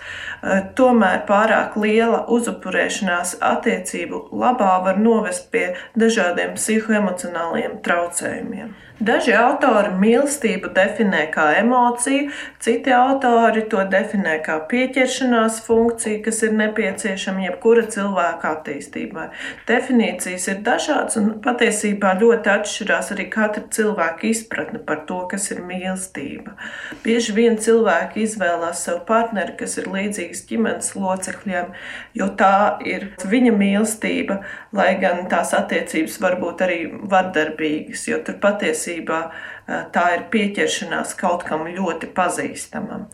[0.79, 8.75] Tomēr pārāk liela uzupurēšanās attiecību labā var novest pie dažādiem psihoemocionāliem traucējumiem.
[9.03, 12.29] Daži autori mīlestību definē kā emociju
[12.63, 19.25] citi autori to definē kā pieķeršanās funkciju, kas ir nepieciešama jebkura cilvēka attīstībai.
[19.67, 25.65] Definīcijas ir dažādas un patiesībā ļoti atšķirās arī katra cilvēka izpratne par to, kas ir
[25.67, 26.55] mīlestība.
[27.03, 31.75] Bieži vien cilvēki izvēlās savu partneri, kas ir līdzīgs ģimenes locekļiem,
[32.15, 34.39] jo tā ir viņa mīlestība,
[34.71, 36.81] lai gan tās attiecības var būt arī
[37.11, 43.09] vardarbīgas, jo tur patiesībā eh, tā ir pieķeršanās kaut kam ļoti pazīstamam.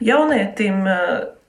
[0.00, 0.84] Jaunietim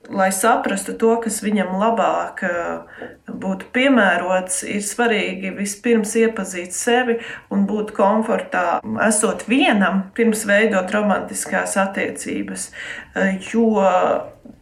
[0.08, 7.18] lai saprastu to, kas viņam labāk eh, būtu piemērots, ir svarīgi vispirms iepazīt sevi
[7.52, 12.70] un būt komfortā, esot vienam, pirms veidot romantiskās attiecības.
[13.14, 13.74] Eh, jo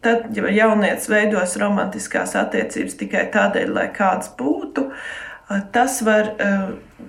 [0.03, 6.35] tad, ja jaunietis veidos romantiskās attiecības tikai tādēļ, lai kāds būtu, eh, tas var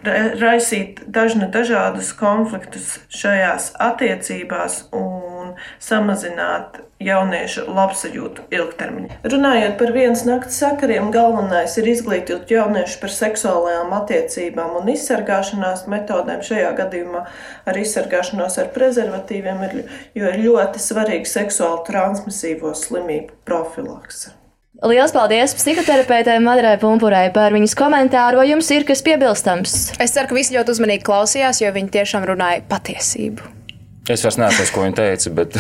[0.06, 9.20] raisīt dažna dažādus konfliktus šajās attiecībās un samazināt jauniešu labsajūtu ilgtermiņā.
[9.30, 16.42] Runājot par vienas nakts sakariem, galvenais ir izglītot jauniešu par seksuālajām attiecībām un izsargāšanās metodēm.
[16.48, 17.24] Šajā gadījumā
[17.70, 19.78] ar izsargāšanos ar prezervatīviem ir,
[20.18, 24.34] ir ļoti svarīga seksuāli transmisīvo slimību profilakse.
[24.86, 28.38] Lielas paldies psihoterapeitei Madrai Pumpurai par viņas komentāru.
[28.38, 29.72] Vai jums ir kas piebilstams?
[29.98, 33.48] Es ceru, ka visi ļoti uzmanīgi klausījās, jo viņi tiešām runāja patiesību.
[34.06, 35.58] Es vairs nesaprotu, ko viņi teica, bet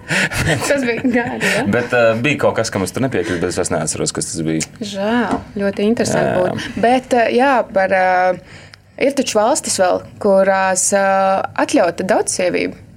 [0.66, 1.52] tas bija gari.
[1.54, 1.62] Ja?
[1.70, 4.66] bet uh, bija kaut kas, kam es tur nepiekrītu, bet es neatceros, kas tas bija.
[4.82, 6.74] Žēl, ļoti interesanti būtu.
[6.82, 8.58] Bet, uh, jā, par, uh,
[8.98, 12.87] ir taču valstis vēl, kurās uh, atļauta daudzsievību.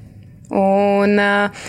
[0.52, 1.68] Un, uh,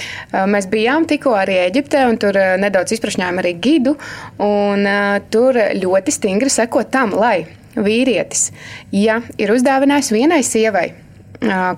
[0.50, 3.94] mēs bijām tikko arī Eģiptē, un tur uh, nedaudz izprašņājām arī gidu.
[4.42, 7.44] Un, uh, tur ļoti stingri seko tam, lai
[7.78, 8.50] vīrietis,
[8.92, 10.90] ja ir uzdāvinājis vienai sievai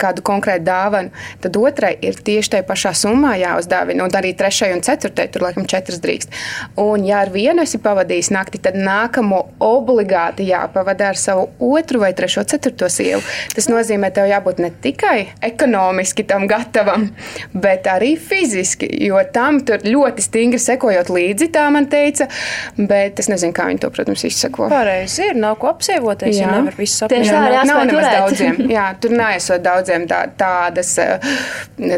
[0.01, 4.83] kādu konkrētu dāvanu, tad otrai ir tieši tajā pašā summā jāuzdāvina, un arī trešai un
[4.85, 6.33] ceturtai tur laikam četras drīkst.
[6.81, 12.13] Un, ja ar vienu esi pavadījis nakti, tad nākamo obligāti jāpavada ar savu otru vai
[12.17, 13.23] trešo, ceturto sievu.
[13.55, 17.09] Tas nozīmē, tev jābūt ne tikai ekonomiski tam gatavam,
[17.55, 22.29] bet arī fiziski, jo tam tur ļoti stingri sekojot līdzi, tā man teica,
[22.77, 24.69] bet es nezinu, kā viņi to, protams, izsako.
[24.73, 27.15] Pareizi ir, nav ko apsievoties, ja nevar visu saprast.
[27.15, 28.61] Tieši tā, jā, nav nemaz daudziem.
[28.73, 31.21] Jā, tur neesot esot daudziem tā, tādas eh,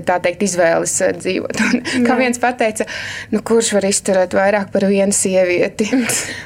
[0.06, 1.62] tā teikt, izvēles eh, dzīvot.
[1.66, 2.86] Un, kā viens pateica,
[3.32, 5.88] nu, kurš var izturēt vairāk par vienu sievieti?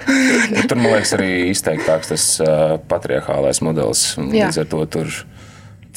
[0.69, 2.29] tur, man liekas, arī izteiktāks tas
[2.91, 4.15] patriarchālais modelis.
[4.21, 5.21] Līdz ar to tur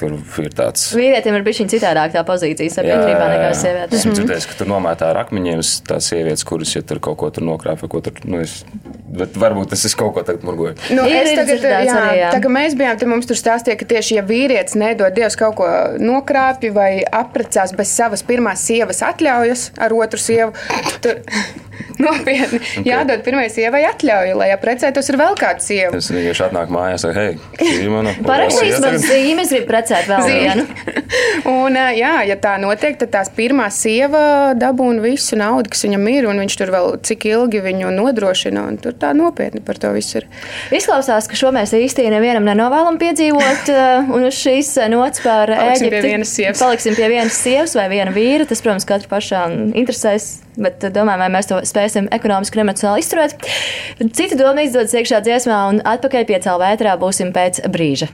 [0.04, 0.86] Tur ir tāds.
[0.98, 3.98] Vīrietim ir bijis citādāk tā pozīcija sabiedrībā nekā sievietēm.
[4.00, 7.46] Esmu dzirdējis, ka tur nometā ar akmeņiem tās sievietes, kuras ja tur kaut ko tur
[7.48, 8.18] nokrāpa, ko tur.
[8.28, 8.62] Nu, es,
[9.14, 10.76] bet varbūt tas ir kaut ko tādu murgoju.
[10.96, 12.32] Nu, ir, es tagad, jā, arī, jā.
[12.36, 15.58] Tā kā mēs bijām, tad mums tur stāstīja, ka tieši ja vīrietis nedod Dievs kaut
[15.60, 15.70] ko
[16.02, 20.56] nokrāpju vai apprecās bez savas pirmās sievas atļaujas ar otru sievu,
[21.04, 21.22] tur
[22.02, 22.60] Nopietni.
[22.60, 22.84] Okay.
[22.88, 26.00] Jādod pirmajai sievai atļauju, lai apprecētos ar vēl kādu sievu.
[26.00, 27.36] Es vienkārši atnāku mājās, hei,
[27.74, 28.16] šī mana.
[28.26, 30.66] Parakstīs man zīmes, grib precēt vēl vienu.
[31.56, 36.28] un, jā, ja tā notiek, tad tās pirmā sieva dabūna visu naudu, kas viņam ir,
[36.30, 40.30] un viņš tur vēl cik ilgi viņu nodrošina, tur tā nopietni par to visu ir.
[40.76, 43.74] Izklausās, ka šo mēs īsti nevienam nenovēlam piedzīvot,
[44.14, 46.02] un uz šīs nots par Paliksim Ēģipti.
[46.02, 46.64] Pie vienas sievas.
[46.64, 48.48] Paliksim pie vienas sievas vai viena vīra.
[48.50, 50.30] Tas, protams, katru pašām interesēs,
[50.60, 53.38] bet domāju, vai mēs to spēsim ekonomiski un emocionāli izturēt.
[54.14, 58.14] Cita doma izdodas iekšā dziesmā, un atpakaļ pie cēlā vētrā būsim pēc brīža.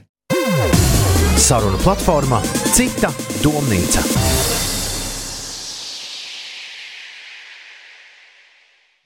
[1.39, 2.41] Saruna platformā
[2.75, 4.01] Cita domnīca.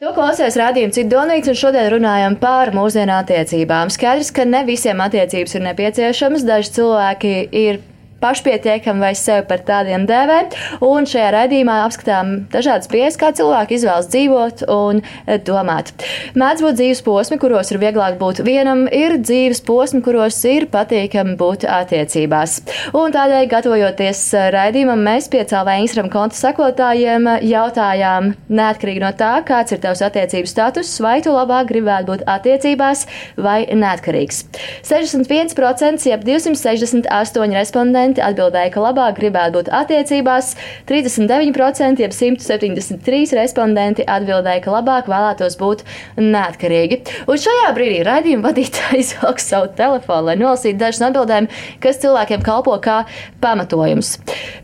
[0.02, 3.94] To klausās rādījuma citu donīts, un šodien runājam par mūsdienu attiecībām.
[3.94, 6.44] Skaidrs, ka ne visiem attiecības ir nepieciešamas.
[6.50, 7.80] Daži cilvēki ir
[8.24, 10.40] pašpietiekami vai sevi par tādiem dēvē.
[10.88, 15.94] Un šajā raidījumā apskatām dažādas pieejas, kā cilvēki izvēlas dzīvot un eh, domāt.
[16.40, 21.36] Mēdz būt dzīves posmi, kuros ir vieglāk būt vienam, ir dzīves posmi, kuros ir patīkami
[21.40, 22.60] būt attiecībās.
[22.98, 29.76] Un tādēļ, gatavojoties raidījumam, mēs pie CLV Instagram konta sekotājiem jautājām, neatkarīgi no tā, kāds
[29.76, 33.06] ir tavs attiecību status, vai tu labāk gribētu būt attiecībās
[33.42, 34.44] vai neatkarīgs.
[34.88, 40.54] 61% jeb 268 respondenti atbildēja, ka labāk gribētu būt attiecībās,
[40.90, 45.84] 39% jeb 173 respondenti atbildēja, ka labāk vēlētos būt
[46.20, 47.02] neatkarīgi.
[47.30, 51.50] Un šajā brīdī raidījuma vadītājs izvelk savu telefonu, lai nolasītu dažas no atbildēm,
[51.84, 53.04] kas cilvēkiem kalpo kā
[53.44, 54.16] pamatojums.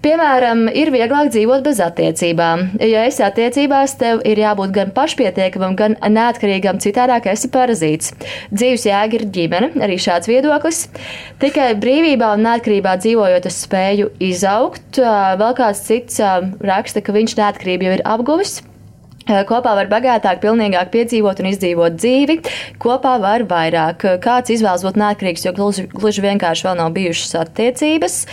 [0.04, 2.66] Piemēram, ir vieglāk dzīvot bez attiecībām.
[2.84, 8.14] Ja esi attiecībās, tev ir jābūt gan pašpietiekamam, gan neatkarīgam, citādāk esi parazīts.
[8.54, 10.86] Dzīves jēga ir ģimene, arī šāds viedoklis.
[11.42, 15.00] Tikai brīvībā un neatkarībā dzīvojot dzīvojot, es spēju izaugt.
[15.00, 16.20] Vēl kāds cits
[16.62, 18.62] raksta, ka viņš neatkarību jau ir apguvis.
[19.30, 22.40] Kopā var bagātāk, pilnīgāk piedzīvot un izdzīvot dzīvi.
[22.80, 24.20] Kopā var vairāk.
[24.22, 28.26] Kāds izvēlas būt neatkarīgs, jo gluži, gluži vienkārši vēl nav bijušas attiecības.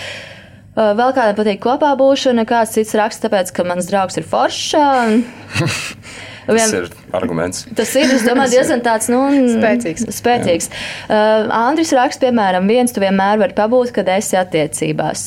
[0.77, 4.75] Vēl kādam patīk kopā būšana, kāds cits raksta, tāpēc, ka mans draugs ir foršs.
[6.47, 7.65] Tas ir arguments.
[7.77, 9.21] Tas ir, es domāju, diezgan tāds nu,
[9.57, 10.07] Spēcīgs.
[10.15, 10.71] spēcīgs.
[11.09, 15.27] Uh, Andris raksta, piemēram, viens tu vienmēr vari pabūt, kad esi attiecībās.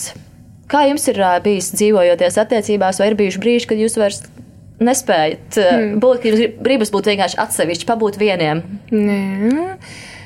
[0.69, 4.21] Kā jums ir uh, bijis dzīvojoties attiecībās, vai ir bijuši brīži, kad jūs vairs
[4.79, 5.97] nespējat uh, Hmm.
[5.99, 8.61] būt, ka jums gribas būt vienkārši atsevišķi, pabūt vieniem?
[8.95, 9.19] Nē.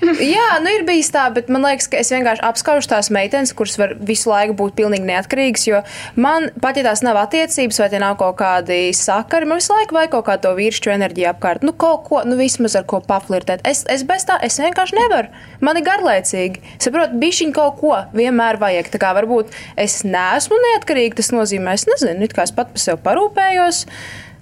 [0.35, 3.75] Jā, nu ir bijis tā, bet man liekas, ka es vienkārši apskaužu tās meitenes, kuras
[3.79, 5.65] var visu laiku būt pilnīgi neatkarīgas.
[5.67, 5.81] Jo
[6.19, 9.97] man, pat ja tās nav attiecības, vai tie nav kaut kādi sakari, man visu laiku
[9.97, 11.63] vajag kaut kādu vīrišķu enerģiju apkārt.
[11.67, 13.63] Nu, kaut ko, nu, vismaz ar ko paflirtēt.
[13.69, 15.31] Es, es bez tā, es vienkārši nevaru.
[15.63, 16.63] Man ir garlaicīgi.
[16.83, 18.91] Saprotu, bišķiņ kaut ko vienmēr vajag.
[18.93, 22.83] Tā kā varbūt es neesmu neatkarīga, tas nozīmē, es nezinu, it kā es pat par
[22.83, 23.85] sevi parūpējos.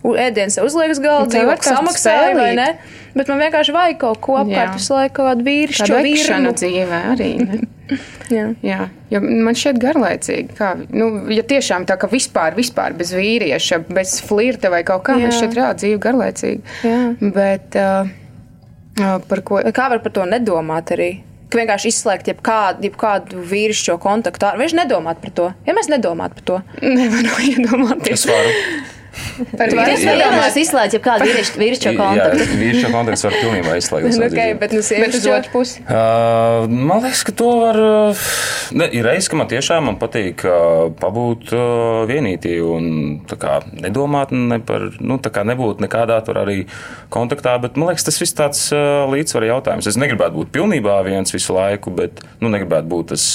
[0.02, 2.68] Ēdienas sev uzliek uz galda, Tev dzīvo var kāds samaksāju, vai ne?
[3.14, 6.54] Bet man vienkārši vajag kaut ko apkārt, visu laiku kaut kādu vīrišķu virmu.
[6.58, 7.30] dzīvē arī.
[7.44, 7.60] Ne?
[8.32, 8.46] Jā.
[8.64, 10.56] Jā, jo man šķiet garlaicīgi.
[10.56, 15.18] Kā, nu, ja tiešām tā kā vispār, vispār bez vīrieša, bez flirta vai kaut kā,
[15.20, 15.34] man Jā.
[15.42, 16.78] šķiet reāli dzīve garlaicīga.
[16.88, 17.02] Jā.
[17.36, 18.08] Bet uh,
[19.28, 19.60] par ko?
[19.76, 21.10] Kā var par to nedomāt arī?
[21.52, 24.54] Ka vienkārši izslēgt jebkādu, jebkādu vīrišķo kontaktu.
[24.56, 25.52] Vienkārši nedomāt par to.
[25.68, 26.62] Ja mēs nedomātu par to,
[27.02, 28.24] nevaru iedomāties.
[28.24, 28.56] Es varu.
[29.60, 32.44] Par iedomāties, izslēdz jebkādu vīrišķu vīrišķo kontaktu.
[32.46, 34.06] Jā, vīrišķo kontaktu var pilnībā izslēgt.
[34.08, 35.82] no savas okay, bet, nu, bet uz otru pusi.
[35.84, 37.80] Uh, man liekas, ka to var.
[37.82, 38.22] Uh,
[38.80, 41.66] ne, ir reizes, ka man tiešām man patīk uh, pabūt uh,
[42.08, 42.86] vienītī un
[43.28, 46.62] tā kā, nedomāt ne par, nu, tā kā nebūt nekādā tur arī
[47.12, 47.58] kontaktā.
[47.64, 49.92] Bet man liekas, tas viss tāds uh, līdzsvara jautājums.
[49.92, 53.28] Es negribētu būt pilnībā viens visu laiku, bet nu, negribētu būt tas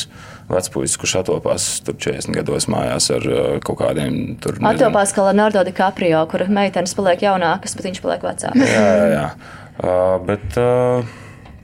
[0.51, 4.59] vecpuisis, kurš atopās tur 40 gados mājās ar uh, kaut kādiem tur.
[4.59, 4.71] nezinu.
[4.73, 8.63] Atopās kā Leonardo DiCaprio, kur meitenes paliek jaunākas, bet viņš paliek vecāks.
[8.63, 9.29] Jā, jā, jā.
[9.77, 11.17] Uh, bet uh,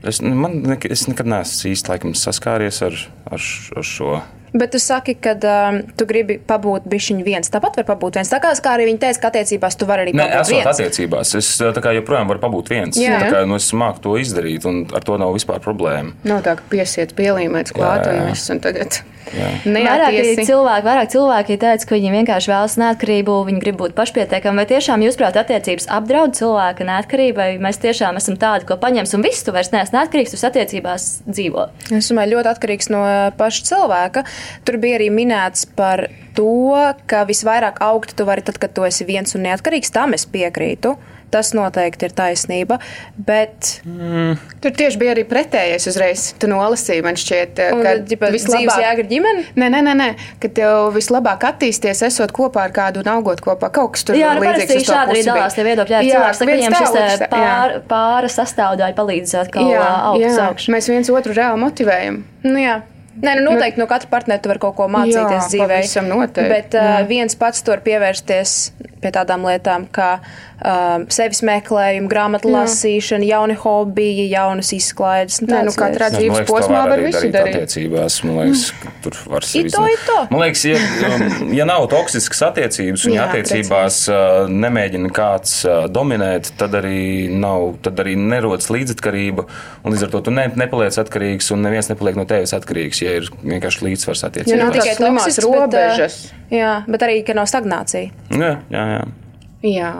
[0.05, 2.97] es, man, es nekad neesmu īsti laikam, saskāries ar,
[3.31, 4.17] ar, ar šo.
[4.53, 7.49] Bet tu saki, ka um, tu gribi pabūt bišķiņu viens.
[7.49, 8.29] Tāpat var pabūt viens.
[8.29, 10.69] Tā kā, kā arī viņi teica, ka attiecībās tu vari arī Nē, pabūt esot viens.
[10.73, 11.31] attiecībās.
[11.39, 12.99] Es uh, tā kā joprojām varu pabūt viens.
[13.01, 13.17] Jā.
[13.23, 16.13] Tā kā, nu, es māku to izdarīt, un ar to nav vispār problēma.
[16.29, 18.29] Nav tā, ka piesiet pielīmēts klāt Jā, un jā.
[18.29, 19.07] viss, un tagad Jā.
[19.31, 20.45] Vairāk neatiesi.
[20.49, 24.61] cilvēki, vairāk cilvēki teica, ka viņi vienkārši vēlas neatkarību, viņi grib būt pašpietiekami.
[24.61, 29.25] Vai tiešām, jūsuprāt, attiecības apdraud cilvēka neatkarību, vai mēs tiešām esam tādi, ko paņems un
[29.25, 31.69] viss, tu vairs neesi neatkarīgs, tu attiecībās dzīvo?
[31.93, 33.05] Es domāju, ļoti atkarīgs no
[33.39, 34.25] paša cilvēka.
[34.67, 36.07] Tur bija arī minēts par
[36.37, 36.75] to,
[37.09, 39.93] ka visvairāk augt tu vari tad, kad tu esi viens un neatkarīgs.
[39.93, 40.97] Tam es piekrītu.
[41.33, 42.79] Tas noteikti ir taisnība.
[43.17, 44.37] Bet Mm.
[44.61, 46.25] Tur tieši bija arī pretējais uzreiz.
[46.39, 49.43] Tu nolasīji, man šķiet, Un, ka dzīves jēga ir ģimene?
[49.59, 50.07] Nē, nē, nē, nē,
[50.43, 53.71] ka tev vislabāk attīsties, esot kopā ar kādu un augot kopā.
[53.73, 55.97] Kaut kas tur Jā, nu, līdzīgs šādi arī dalās tie viedokļi.
[55.97, 57.29] Jā, cilvēks viņiem šis jā.
[57.33, 60.33] pār, pāra sastāvdaļa palīdz atkal augt jā.
[60.47, 60.73] augšu.
[60.75, 62.23] Mēs viens otru reāli motivējam.
[62.47, 62.79] Nu, jā.
[63.13, 65.83] Nē, nu, noteikti no katra partnera tu vari kaut ko mācīties Jā, dzīvē.
[66.49, 68.55] Bet uh, viens pats tur pievērsties
[69.03, 70.09] pie tādām lietām, kā
[70.63, 72.55] um, sevis meklējuma, grāmatu Jā.
[72.63, 75.41] lasīšana, jauni hobiji, jaunas izklaides.
[75.43, 77.57] un Nē, nu, katrā dzīves to posmā var arī visu darīt.
[77.59, 80.03] Attiecībās, man liekas, ka tur var sevi izdarīt.
[80.03, 80.17] ito.
[80.31, 80.79] Man liekas, ja,
[81.09, 86.75] um, ja nav toksiskas attiecības un ja Jā, attiecībās uh, nemēģina kāds uh, dominēt, tad
[86.79, 89.45] arī, nav, tad arī nerodas līdzatkarība.
[89.83, 93.17] un Līdz ar to tu ne, nepaliec atkarīgs un neviens nepaliek no tevis atkarīgs, ja
[93.19, 94.63] ir vienkārši līdzsvars Ja attiecībās.
[94.63, 96.17] nav tikai slimās toksisks, bet, uh, robežas.
[96.53, 98.11] Jā, bet arī, ka nav stagnācija.
[98.29, 98.92] Jā, jā, jā.
[99.63, 99.93] Jā.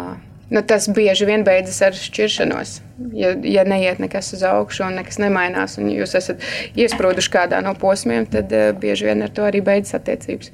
[0.54, 2.76] Nu, tas bieži vien beidzas ar šķiršanos.
[3.18, 6.44] Ja, ja neiet nekas uz augšu un nekas nemainās, un jūs esat
[6.78, 10.52] iesprūduši kādā no posmiem, tad uh, bieži vien ar to arī beidzas attiecības.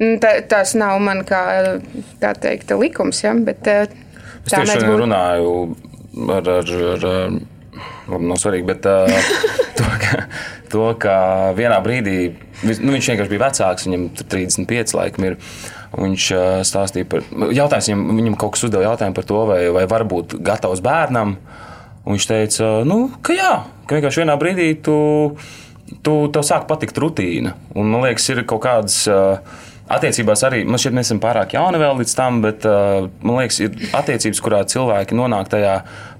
[0.00, 1.42] Mm, Tā, tas nav man kā
[2.22, 3.34] tā teikt, likums, ja?
[3.36, 3.98] bet uh,
[4.46, 5.50] Es tieši šodien runāju
[6.32, 7.34] ar, ar, ar, ar
[8.08, 9.34] labi, nav svarīgi, bet uh,
[9.78, 10.22] to, ka,
[10.72, 11.18] to, ka
[11.58, 12.16] vienā brīdī
[12.64, 15.36] nu, viņš vienkārši bija vecāks, viņam tur 35 laikam ir.
[15.36, 19.62] un Viņš uh, stāstīja par jautājums, viņam, viņam kaut kas uzdeva jautājumu par to, vai,
[19.74, 21.34] vai var būt gatavs bērnam.
[22.04, 23.50] Un viņš teica, nu, ka jā,
[23.86, 24.94] ka vienkārši vienā brīdī tu,
[26.06, 27.56] tu tev sāk patikt rutīna.
[27.74, 29.02] Un man liekas, ir kaut kādas.
[29.10, 33.40] Uh, Attiecībās arī man šķiet, mēs esam pārāk jauni vēl līdz tam, bet uh, man
[33.40, 35.72] liekas, ir attiecības, kurā cilvēki nonāk tajā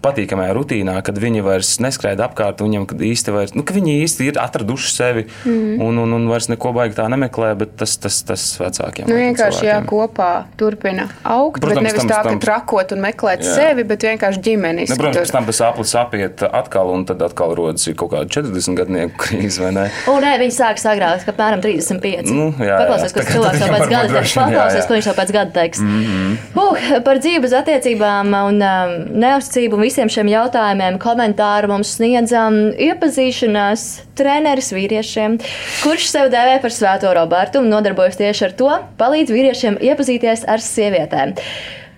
[0.05, 4.93] patīkamajā rutīnā, kad viņi vairs neskraida apkārt, viņiem īsti vairs, nu, viņi īsti ir atraduši
[4.93, 5.81] sevi mm.
[5.85, 9.09] un, un, un vairs neko baigi tā nemeklē, bet tas, tas, tas vecākiem.
[9.11, 10.31] Nu, vienkārši jā, kopā
[10.61, 12.43] turpina augt, protams, bet nevis tam, tā, ka tam...
[12.47, 13.57] trakot un meklēt jā.
[13.59, 14.93] sevi, bet vienkārši ģimenis.
[14.93, 18.79] Ne, protams, pēc tam tas aplis apiet atkal, un tad atkal rodas kaut kāda 40
[18.81, 19.87] gadnieku krīze, vai ne?
[20.11, 22.31] Un nē, viņi sāk agrāk, ka apmēram 35.
[22.31, 24.35] Nu, jā, Paklausies, ko cilvēks jau pēc gada teiks.
[24.39, 25.83] Paklausies, ko viņš jau pēc gada teiks.
[25.85, 26.37] Mm -hmm.
[26.55, 28.95] uh, par dzīves attiecībām un um,
[29.25, 33.87] neuzticību un visiem šiem jautājumiem komentāru mums sniedzam iepazīšanās
[34.19, 35.39] treneris vīriešiem,
[35.83, 38.71] kurš sev dēvē par svēto Robertu un nodarbojas tieši ar to,
[39.01, 41.35] palīdz vīriešiem iepazīties ar sievietēm.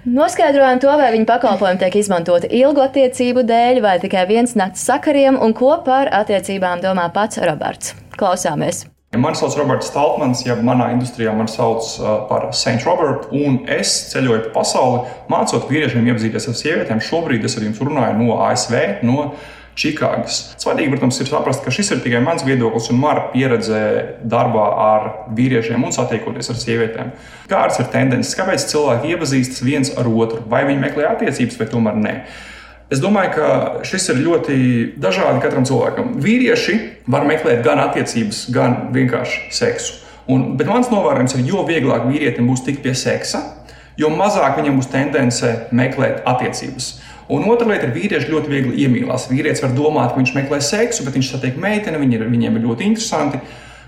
[0.03, 5.39] Noskaidrojam to, vai viņa pakalpojumi tiek izmantoti ilgu attiecību dēļ vai tikai viens nakts sakariem,
[5.39, 7.95] un ko par attiecībām domā pats Roberts.
[8.19, 8.89] Klausāmies!
[9.17, 11.85] Mani sauc Roberts Staltmans, ja manā industrijā mani sauc
[12.31, 17.03] par Saint Robert, un es ceļoju pa pasauli, mācot vīriešiem iepazīties ar sievietēm.
[17.05, 19.27] Šobrīd es ar jums runāju no ASV, no
[19.77, 20.39] Čikāgas.
[20.61, 23.83] Svarīgi, protams, ir saprast, ka šis ir tikai mans viedoklis un mana pieredze
[24.33, 25.07] darbā ar
[25.37, 27.13] vīriešiem un satiekoties ar sievietēm.
[27.53, 32.01] Kādas ir tendences, kāpēc cilvēki iepazīstas viens ar otru, vai viņi meklē attiecības, vai tomēr
[32.01, 32.17] nē.
[32.93, 33.47] Es domāju, ka
[33.89, 34.57] šis ir ļoti
[35.01, 36.17] dažādi katram cilvēkam.
[36.21, 36.75] Vīrieši
[37.13, 40.03] var meklēt gan attiecības, gan vienkārši seksu.
[40.31, 43.41] Un, bet mans novērojums ir, jo vieglāk vīrietim būs tikt pie seksa,
[43.99, 46.93] jo mazāk viņam būs tendence meklēt attiecības.
[47.33, 49.31] Un otra lieta ir, vīrieši ļoti viegli iemīlās.
[49.31, 52.67] Vīrietis var domāt, ka viņš meklē seksu, bet viņš satiek meiteni, viņi ir, viņiem ir
[52.67, 53.41] ļoti interesanti.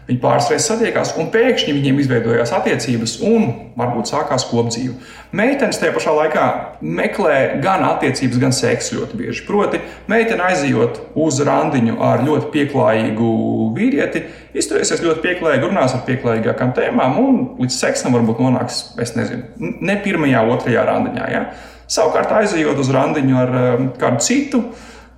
[0.04, 3.46] Viņi pāris reizes satiekās, un pēkšņi viņiem izveidojās attiecības, un
[3.78, 4.98] varbūt sākās kopdzīve.
[5.34, 6.44] Meitenes tajā pašā laikā
[6.84, 9.46] meklē gan attiecības, gan seksu ļoti bieži.
[9.48, 9.80] Proti,
[10.12, 13.30] meitene aizjot uz randiņu ar ļoti pieklājīgu
[13.78, 14.26] vīrieti,
[14.60, 19.96] izturēsies ļoti pieklājīgi, runās ar pieklājīgākām tēmām, un līdz seksam varbūt nonāks, es nezinu, ne
[20.04, 21.30] pirmajā, otrajā randiņā.
[21.32, 21.46] Ja?
[21.88, 24.66] Savukārt, aizjot uz randiņu ar um, kādu citu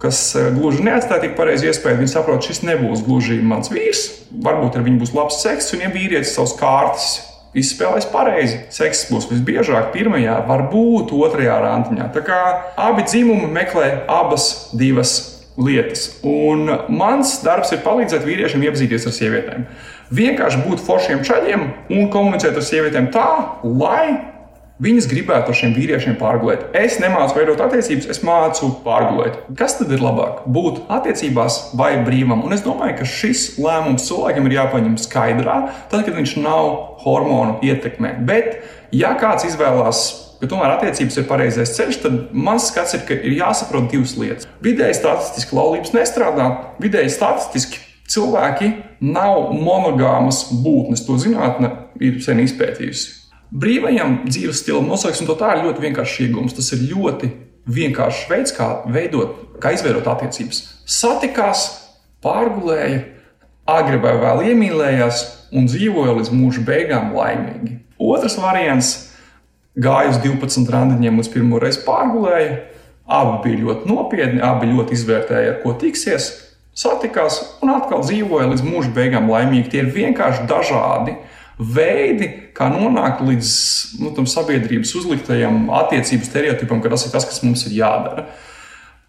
[0.02, 2.00] kas e, gluži neatstāja tik pareizi iespēju.
[2.02, 4.04] Viņi saprot, šis nebūs gluži mans vīrs.
[4.44, 7.08] Varbūt ar viņu būs labs seks, un ja vīrietis savus kārtas
[7.56, 12.10] izspēlēs pareizi, seks būs visbiežāk pirmajā, varbūt otrajā randiņā.
[12.12, 12.40] Tā kā
[12.88, 15.16] abi dzimumi meklē abas divas
[15.56, 16.10] lietas.
[16.26, 19.68] Un mans darbs ir palīdzēt vīriešiem iepazīties ar sievietēm.
[20.16, 21.62] Vienkārši būt foršiem čaļiem
[21.96, 23.28] un komunicēt ar sievietēm tā,
[23.64, 24.35] lai
[24.76, 26.66] Viņas gribētu ar šiem vīriešiem pārgulēt.
[26.76, 29.38] Es nemācu veidot attiecības, es mācu pārgulēt.
[29.56, 30.42] Kas tad ir labāk?
[30.52, 32.42] Būt attiecībās vai brīvam?
[32.44, 35.56] Un es domāju, ka šis lēmums cilvēkam ir jāpaņem skaidrā,
[35.88, 36.68] tad, kad viņš nav
[37.06, 38.18] hormonu ietekmē.
[38.28, 38.58] Bet,
[38.92, 40.04] ja kāds izvēlās
[40.36, 44.48] ka tomēr attiecības ir pareizais ceļš, tad mans skats ir, ka ir jāsaprot divas lietas.
[44.64, 46.50] Vidēji statistiski laulības nestrādā,
[46.84, 47.80] vidēji statistiski
[48.12, 51.06] cilvēki nav monogāmas būtnes.
[51.08, 53.25] To zinātne ir sen izpētījusi.
[53.54, 56.56] Brīvajam dzīves stilam nosauksim to tā ir ļoti vienkāršs iegūms.
[56.56, 57.30] Tas ir ļoti
[57.70, 60.62] vienkāršs veids, kā veidot, kā izveidot attiecības.
[60.86, 61.66] Satikās,
[62.24, 63.04] pārgulēja,
[63.66, 65.24] agri vai vēl iemīlējās
[65.54, 67.78] un dzīvoja līdz mūža beigām laimīgi.
[67.98, 68.94] Otrs variants-
[69.86, 72.58] gāja uz 12 randiņiem, līdz pirmo reizi pārgulēja.
[73.06, 76.32] Abi bija ļoti nopietni, abi ļoti izvērtēja, ar ko tiksies,
[76.74, 79.70] satikās un atkal dzīvoja līdz mūža beigām laimīgi.
[79.70, 81.16] Tie ir vienkārši dažādi
[81.58, 83.52] veidi, kā nonākt līdz
[84.02, 88.26] nu, tam sabiedrības uzliktajam attiecību stereotipam, ka tas ir tas, kas mums ir jādara.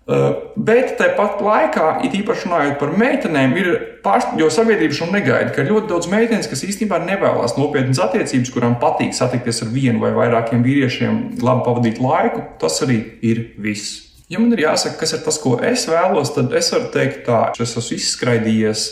[0.08, 3.68] Uh, bet tāpat laikā, it īpaši runājot par meitenēm, ir
[4.06, 8.54] pārs, jo sabiedrība šo negaida, ka ir ļoti daudz meitenes, kas īstenībā nevēlas nopietnas attiecības,
[8.56, 12.46] kurām patīk satikties ar vienu vai vairākiem vīriešiem, labi pavadīt laiku.
[12.62, 14.06] Tas arī ir viss.
[14.32, 17.42] Ja man ir jāsaka, kas ir tas, ko es vēlos, tad es varu teikt, tā,
[17.60, 18.88] es esmu izskraidījies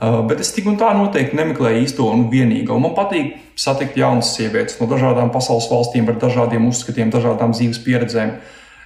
[0.00, 2.78] bet es tik un tā noteikti nemeklēju īsto un vienīgo.
[2.80, 8.38] Man patīk satikt jaunas sievietes no dažādām pasaules valstīm, ar dažādiem uzskatiem, dažādām dzīves pieredzēm.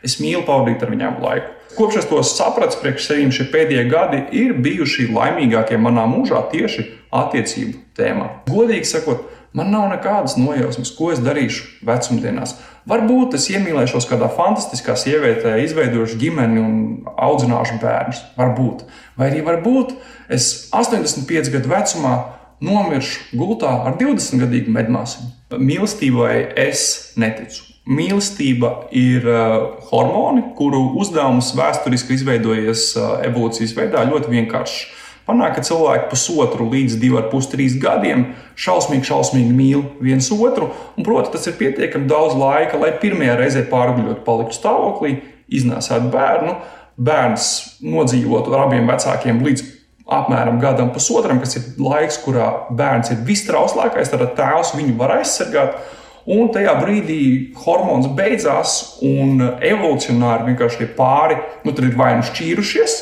[0.04, 1.52] Es mīlu pavadīt ar viņiem laiku.
[1.74, 6.84] Kopš es to sapratu, priekš sevīm šie pēdējie gadi ir bijuši laimīgākie manā mūžā tieši
[7.14, 8.28] attiecību tēmā.
[8.50, 9.24] Godīgi sakot,
[9.58, 12.54] man nav nekādas nojausmas, ko es darīšu vecumdienās.
[12.84, 16.74] Varbūt es iemīlēšos kādā fantastiskā sievietē, izveidošu ģimeni un
[17.16, 18.20] audzināšu bērnus.
[18.36, 18.84] Varbūt.
[19.16, 19.94] Vai arī varbūt
[20.32, 22.16] es 85 gadu vecumā
[22.64, 25.24] nomiršu gultā ar 20 gadīgu medmāsu.
[25.54, 27.64] Mīlestībai es neticu.
[27.84, 29.56] Mīlestība ir uh,
[29.90, 34.78] hormoni, kuru uzdevums vēsturiski izveidojies uh, evolūcijas veidā ļoti vienkāršs.
[35.24, 38.26] Panāk, ka cilvēki pusotru līdz divu ar pus trīs gadiem
[38.60, 40.68] šausmīgi, šausmīgi mīl viens otru.
[40.98, 45.14] Un, proti, tas ir pietiekami daudz laika, lai pirmajā reizē pārguļot, paliktu stāvoklī,
[45.48, 46.58] iznēsātu bērnu,
[47.00, 47.46] bērns
[47.80, 49.64] nodzīvotu ar abiem vecākiem līdz
[50.04, 55.80] apmēram gadam, pusotram, kas ir laiks, kurā bērns ir vistrauslākais, tad tēvs viņu var aizsargāt.
[56.28, 57.22] Un tajā brīdī
[57.64, 63.00] hormons beidzās, un evolūcionāri vienkārši tie pāri nu, ir vai nu šķīrušies,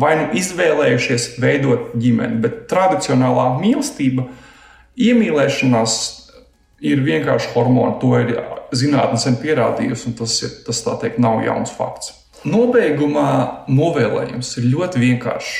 [0.00, 2.40] vai nu izvēlējušies veidot ģimeni.
[2.44, 4.26] Bet tradicionālā mīlestība,
[4.96, 5.96] iemīlēšanās
[6.84, 7.96] ir vienkārši hormoni.
[8.02, 8.34] To ir
[8.76, 12.12] zinātnē sen pierādījusi, un tas, ir, tas tā teikt, nav jauns fakts.
[12.46, 15.56] Nobeigumā novēlējums ir ļoti vienkāršs.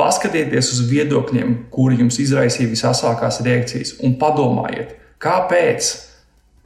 [0.00, 5.90] Paskatieties uz viedokļiem, kuri jums izraisīja visākās reakcijas, un padomājiet, kāpēc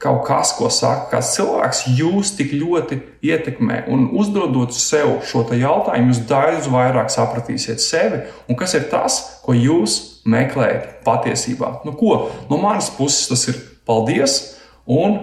[0.01, 3.85] kaut kas, ko saka kāds cilvēks, jūs tik ļoti ietekmē.
[3.91, 9.55] Un uzdodot sev šo jautājumu, jūs daudz vairāk sapratīsiet sevi un kas ir tas, ko
[9.55, 11.79] jūs meklējat patiesībā.
[11.85, 12.31] Nu, ko?
[12.49, 15.19] No manas puses tas ir paldies un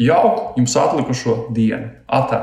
[0.00, 1.90] jauku jums atlikušo dienu.
[2.10, 2.42] Atā!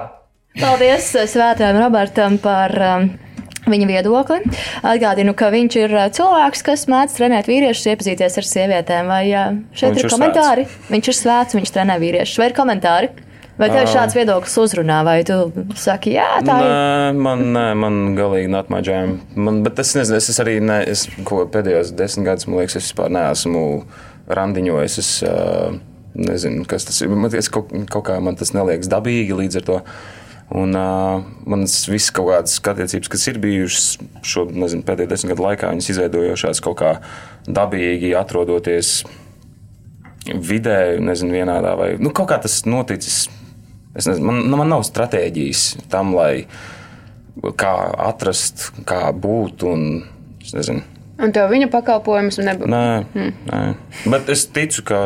[0.57, 3.09] Paldies Svētajam Robertam par um,
[3.71, 4.39] viņa viedokli.
[4.81, 9.11] Atgādinu, ka viņš ir uh, cilvēks, kas mēdz trenēt vīriešus, iepazīties ar sievietēm.
[9.11, 10.67] Vai uh, šeit Viņš ir ir komentāri?
[10.67, 10.91] Svēts.
[10.95, 12.41] Viņš ir svēts, viņš trenē vīriešus.
[12.41, 13.13] Vai ir komentāri?
[13.57, 13.89] Vai tev Ā.
[13.89, 15.35] šāds viedoklis uzrunā, vai tu
[15.81, 16.67] saki, jā, tā ir?
[16.69, 19.15] Nē, man, nē, man galīgi not my jam.
[19.33, 23.09] Man, bet es nezinu, es, arī ne, es, pēdējos desmit gadus, man liekas, es vispār
[23.17, 23.63] neesmu
[24.37, 24.99] randiņojis.
[25.01, 25.73] Es uh,
[26.17, 27.09] nezinu, kas tas ir.
[27.09, 29.81] Man, es, kaut, kaut kā man tas neliekas dabīgi līdz ar to.
[30.55, 33.87] Un uh, manas visas kaut kādas attiecības, kas ir bijušas
[34.23, 36.91] šo nezinu, pēdējo desmit gadu laikā, viņas izveidojušās kaut kā
[37.47, 39.01] dabīgi, atrodoties
[40.27, 43.25] vidē, nezinu, vienādā vai nu, kaut kā tas noticis.
[43.97, 46.45] Es nezinu, man, nu, man nav stratēģijas tam, lai
[47.59, 47.73] kā
[48.07, 49.67] atrast, kā būt.
[49.67, 49.89] Un,
[50.43, 50.85] es nezinu,
[51.17, 52.69] Un tev viņa pakalpojums nebūtu.
[52.69, 53.31] Nē, Hmm.
[53.49, 53.61] nē.
[54.13, 54.99] Bet es ticu, ka,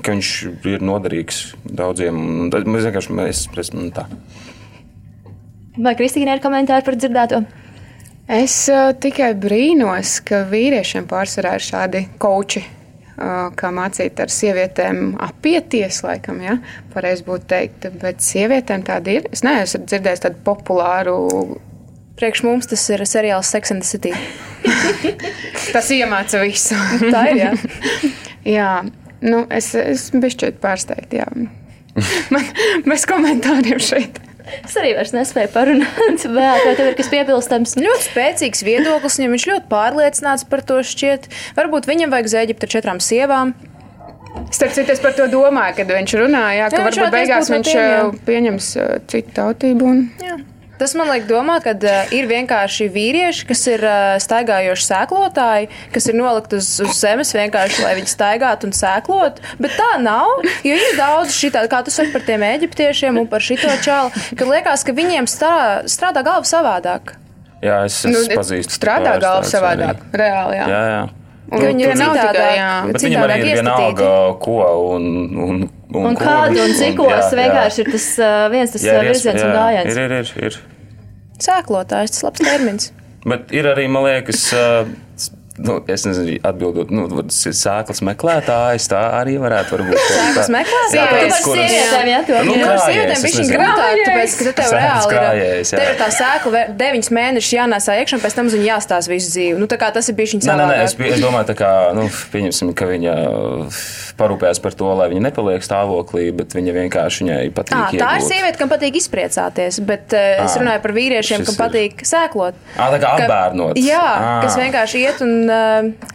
[0.00, 0.30] ka viņš
[0.64, 2.48] ir noderīgs daudziem.
[2.48, 4.06] Mēs vienkārši mēs, esam tā.
[5.80, 7.38] Vai Kristīna ir komentāri par dzirdēto?
[8.28, 12.60] Es uh, tikai brīnos, ka vīriešiem pārsvarā ir šādi koči.
[13.12, 16.58] Uh, kā mācīt ar sievietēm apieties, laikam, ja?
[16.92, 17.86] pareizi būtu teikt.
[18.02, 19.28] Bet sievietēm tāda ir.
[19.32, 21.16] Es neesmu dzirdējis tādu populāru.
[22.20, 24.12] Priekš mums tas ir seriāls Sex and the City.
[25.74, 26.76] Tas iemāca visu.
[27.08, 27.52] Tā ir, jā.
[28.58, 28.70] jā,
[29.24, 31.24] nu, es esmu bišķiet pārsteigta.
[31.24, 31.48] jā.
[32.32, 32.44] Man
[32.88, 34.20] bez komentāriem šeit.
[34.62, 37.76] Es arī nespēju parunāt, bet tev ir kas piebilstams?
[37.80, 41.28] Ļoti spēcīgs viedoklis, viņam viņš ļoti pārliecināts par to šķiet.
[41.58, 43.54] Varbūt viņam vajag uz Eģiptu ar četrām sievām.
[44.52, 47.58] Starp citu, es par to domāju, kad viņš runāja, ka Jā, varbūt beigās būt no
[47.58, 47.84] viņš jā.
[48.00, 49.90] uh, pieņems uh, citu tautību.
[49.92, 50.02] Un...
[50.24, 50.38] Jā.
[50.82, 56.08] Tas man liek domāt, ka uh, ir vienkārši vīrieši, kas ir uh, staigājoši sēklotāji, kas
[56.10, 59.44] ir nolikti uz, uz zemes vienkārši, lai viņi staigātu un sēklotu.
[59.62, 60.26] Bet tā nav.
[60.66, 64.10] Jo ir daudz šī tāda, kā tu saki par tiem eģiptiešiem un par šito čālu,
[64.34, 65.54] ka liekas, ka viņiem strā,
[65.86, 67.14] strādā galva savādāk.
[67.62, 68.74] Jā, es, es Nu, pazīstu.
[68.74, 70.02] strādā galva savādāk.
[70.02, 70.18] arī.
[70.18, 70.66] Reāli, jā.
[70.74, 71.02] Jā, jā.
[71.52, 72.72] Un viņi ir citādāk- jā.
[72.96, 74.10] Citādāk ir vienalga,
[74.40, 74.58] ko
[74.96, 75.06] un,
[75.46, 75.62] un,
[75.92, 77.38] un, Un kādu un viņš- cikos jā, jā.
[77.42, 78.06] vienkārši ir tas
[78.54, 79.90] viens tas Jā, virziens un jā, gājiens.
[79.92, 80.56] Ir, ir, ir,
[81.42, 81.48] ir.
[81.50, 82.92] Sēklotājs, tas labs termins.
[83.26, 84.48] Bet ir arī, man liekas,
[85.66, 88.88] nu, es nezinu, atbildot, nu, tas ir sēklas meklētājs.
[88.92, 89.98] Tā arī varētu būt.
[90.08, 91.38] Sēklas meklētājs?
[91.38, 95.72] Tu kuras- sievietēm, jā, to Nu, krājējs, sievietēm bišķiņ grūtāk, tāpēc, ka tev reāli krājējs,
[95.72, 95.82] ir.
[95.82, 99.32] Tev ir tā sēkla ve- deviņus mēnešus jānēsā iekšā, pēc tam uz viņu jāstāsta visu
[99.34, 99.58] dzīvi.
[99.62, 101.16] Nu, tā kā tas ir bijis viņa Nē, nē, es, savādāk.
[101.16, 103.14] es domāju, tā kā, nu, pieņemsim, ka viņa
[104.18, 107.76] parūpējas par to, lai viņa nepaliek stāvoklī, bet viņa vienkārši viņai patīk.
[107.78, 112.02] À, tā ir sieviete, kam patīk izpriecāties, bet uh, es runāju par vīriešiem, kam patīk
[112.08, 112.58] sēklot.
[112.76, 113.80] Ā, tā kā apbērnot.
[113.80, 114.04] Jā,
[114.44, 115.32] kas vienkārši iet un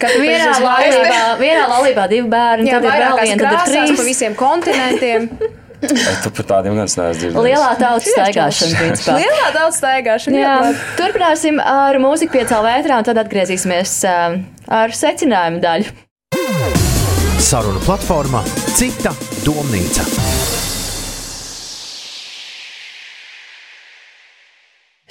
[0.01, 3.71] katru Vienā laulībā, vienā laulībā divi bērni, Jā, tad ir vēl viena, tad ir krāsās
[3.73, 4.09] pa trīs.
[4.11, 5.29] visiem kontinentiem.
[5.77, 7.35] Tu par tādiem dzirdējis.
[7.37, 9.17] Lielā tautas staigāšana, principā.
[9.21, 10.39] Lielā tautas staigāšana.
[10.41, 10.79] Jā, labi.
[10.97, 15.93] turpināsim ar mūziku piecēlā vētrā, un tad atgriezīsimies ar secinājumu daļu.
[17.47, 18.41] Saruna platformā
[18.73, 19.13] Cita
[19.45, 20.26] domnīca.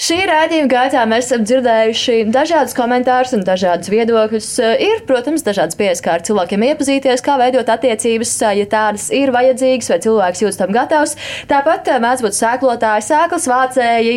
[0.06, 4.50] Šī raidījuma gaitā mēs esam dzirdējuši dažādus komentārus un dažādus viedokļus.
[4.84, 9.88] Ir, protams, dažādas pieejas, kā ar cilvēkiem iepazīties, kā veidot attiecības, ja tādas ir vajadzīgas,
[9.90, 11.16] vai cilvēks jūtas tam gatavs.
[11.50, 14.14] Tāpat eh, mēdz būt sēklotāji, sēklas vācēji.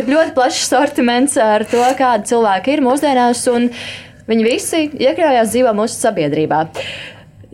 [0.00, 3.70] Ir ļoti plašs sortiments ar to, kādi cilvēki ir mūsdienās, un
[4.32, 6.64] viņi visi iekļaujās dzīvā mūsu sabiedrībā.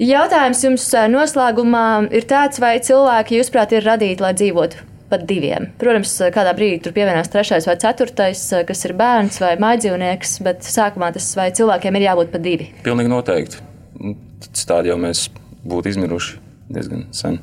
[0.00, 5.68] Jautājums jums eh, noslēgumā ir tāds, vai cilvēki, jūsuprāt, ir radīti, lai dzīvotu pat diviem.
[5.80, 11.12] Protams, kādā brīdī tur pievienās trešais vai ceturtais, kas ir bērns vai maidzīvnieks, bet sākumā
[11.14, 12.70] tas vai cilvēkiem ir jābūt pat divi.
[12.86, 13.62] Pilnīgi noteikti.
[14.00, 15.28] Nu, Citādi jau mēs
[15.64, 16.40] būtu izmiruši
[16.74, 17.38] diezgan sen.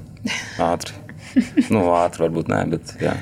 [0.62, 0.98] Ātri.
[1.74, 3.16] nu, ātri varbūt nē, bet jā.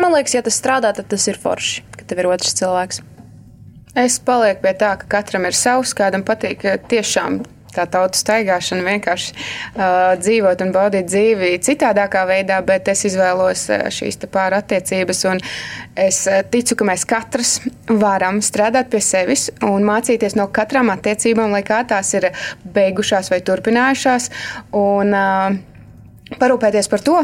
[0.00, 3.02] Man liekas, ja tas strādā, tad tas ir forši, ka tev ir otrs cilvēks.
[4.00, 7.40] Es palieku pie tā, ka katram ir savs, kādam patīk tiešām
[7.74, 14.20] tā tautu staigāšana, vienkārši uh, dzīvot un baudīt dzīvi citādākā veidā, bet es izvēlos šīs
[14.30, 15.24] pāra attiecības.
[16.00, 17.56] Es ticu, ka mēs katrs
[17.88, 22.30] varam strādāt pie sevis un mācīties no katrām attiecībām, lai kā tās ir
[22.64, 24.30] beigušās vai turpinājušās,
[24.76, 25.58] un uh,
[26.38, 27.20] parūpēties par to,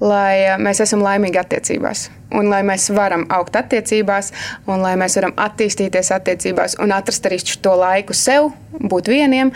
[0.00, 4.32] lai mēs esam laimīgi attiecībās un lai mēs varam augt attiecībās,
[4.68, 9.52] un lai mēs varam attīstīties attiecībās un atrast arī to laiku sev, būt vieniem.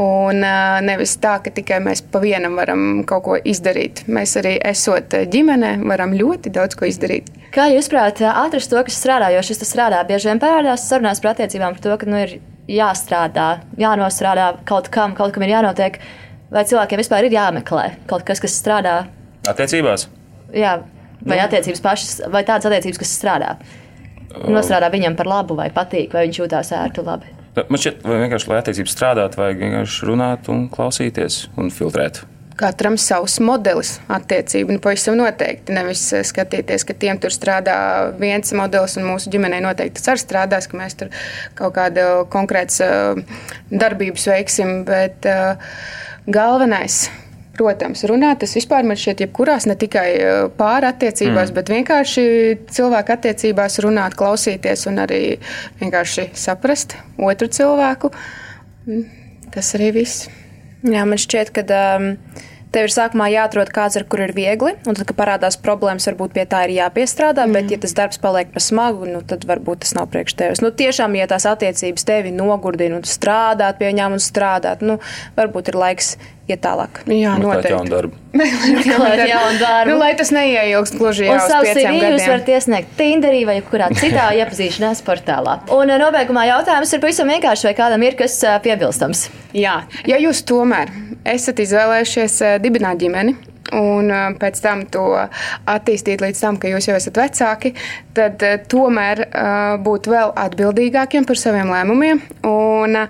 [0.00, 0.40] Un
[0.82, 4.02] nevis tā, ka tikai mēs pa vienam varam kaut ko izdarīt.
[4.10, 7.30] Mēs arī esot ģimenē, varam ļoti daudz ko izdarīt.
[7.54, 11.36] Kā jūs prāt, atrast to, kas strādā, jo šis strādā bieži vien parādās sarunās par
[11.36, 16.00] attiecībām par to, ka nu, ir jāstrādā, jānostrādā kaut kam, kaut kam ir jānotiek,
[16.50, 19.04] vai cilvēkiem vispār ir jāmeklē kaut kas, kas strādā?
[19.50, 20.08] Attiecībās?
[20.54, 20.78] Jā,
[21.24, 21.44] vai nu.
[21.44, 23.54] attiecības pašas, vai tādas attiecības, kas strādā.
[24.50, 27.30] Nostrādā viņam par labu, vai patīk, vai viņš jūtās ērti labi.
[27.54, 32.24] Man šķiet, vai vienkārši, lai attiecības strādātu, vajag vienkārši runāt un klausīties un filtrēt.
[32.58, 35.74] Katram savs modelis attiecību, nu, pavisam noteikti.
[35.74, 37.76] Nevis eh, skatīties, ka tiem tur strādā
[38.18, 41.10] viens modelis, un mūsu ģimenei noteikti tas arī strādās, ka mēs tur
[41.58, 43.42] kaut kādu konkrētu uh,
[43.74, 44.76] darbības veiksim.
[44.86, 45.74] Bet uh,
[46.30, 47.08] galvenais
[47.54, 51.56] Protams, runāt tas vispār man šķiet, jebkurās ne tikai eh, pāri attiecībās, mm.
[51.58, 52.24] bet vienkārši
[52.74, 55.20] cilvēku attiecībās runāt, klausīties un arī
[55.82, 58.10] vienkārši saprast otru cilvēku.
[58.88, 59.04] Mm,
[59.54, 60.26] tas arī viss.
[60.82, 61.64] Jā, man šķiet, ka.
[61.70, 62.10] Um,
[62.74, 66.34] Tev ir sākumā jāatrod kāds, ar kuru ir viegli, un tad, kad parādās problēmas, varbūt
[66.34, 67.44] pie tā ir jāpiestrādā.
[67.46, 67.54] Mm.
[67.54, 70.62] Bet, ja tas darbs paliek par smagu, nu, tad varbūt tas nav priekš tevis.
[70.64, 74.98] Nu, tiešām, ja tās attiecības tevi nogurdina un strādāt pie viņām un strādāt, nu,
[75.38, 76.16] varbūt ir laiks
[76.50, 77.00] iet tālāk.
[77.08, 77.72] Jā, noteikti.
[77.72, 78.18] Jaunu darbu.
[78.40, 79.92] Meklēt jaunu darbu.
[79.92, 82.16] Nu, lai tas neieilgst gluži jau uz pieciem gadiem.
[82.18, 85.60] Jūs varat iesniegt Tinderī vai kurā citā iepazīšanās portālā.
[85.74, 89.28] Un eh, nobeigumā jautājums ir pavisam vienkārši, vai kādam ir kas eh, piebilstams?
[89.56, 89.78] Jā,
[90.10, 90.92] ja jūs tomēr
[91.24, 93.36] esat izvēlējušies eh, dibināt ģimeni,
[93.76, 95.06] un pēc tam to
[95.70, 97.74] attīstīt līdz tam, ka jūs jau esat vecāki,
[98.16, 98.42] tad
[98.72, 99.26] tomēr
[99.84, 102.24] būt vēl atbildīgākiem par saviem lēmumiem.
[102.50, 103.04] Un,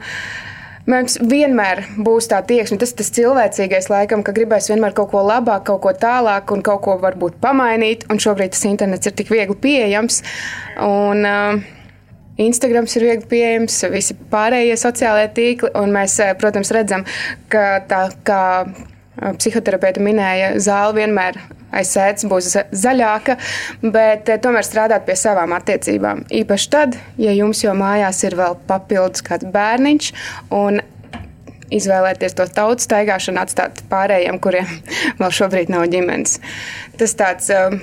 [0.84, 5.22] Mums vienmēr būs tā tieksme, tas ir tas cilvēcīgais, laikam, ka gribēs vienmēr kaut ko
[5.24, 8.04] labāk, kaut ko tālāk un kaut ko varbūt pamainīt.
[8.12, 10.20] Un šobrīd tas internets ir tik viegli pieejams.
[10.84, 11.64] Un, uh,
[12.44, 17.06] Instagrams ir viegli pieejams, visi pārējie sociālajie tīkli, un mēs, protams, redzam,
[17.48, 18.42] ka tā kā
[19.14, 21.38] psihoterapeita minēja, zāle vienmēr
[21.74, 22.50] aiz sēdes būs
[22.84, 23.36] zaļāka,
[23.82, 26.24] bet tomēr strādāt pie savām attiecībām.
[26.42, 30.12] Īpaši tad, ja jums jau mājās ir vēl papildus kāds bērniņš
[30.54, 30.80] un
[31.74, 34.70] izvēlēties to tautu staigāšanu, atstāt pārējiem, kuriem
[35.20, 36.38] vēl šobrīd nav ģimenes.
[37.00, 37.74] Tas tāds uh,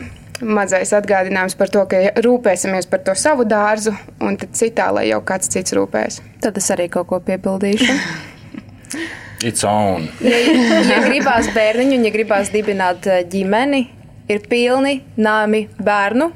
[0.41, 5.21] mazais atgādinājums par to, ka rūpēsimies par to savu dārzu, un tad citā, lai jau
[5.25, 6.21] kāds cits rūpēs.
[6.43, 7.97] Tad es arī kaut ko piebildīšu.
[9.43, 10.05] It's on.
[10.21, 10.37] Ja,
[10.85, 13.81] ja gribās bērniņu, ja gribās dibināt eh, ģimeni,
[14.29, 16.27] ir pilni nami bērnu,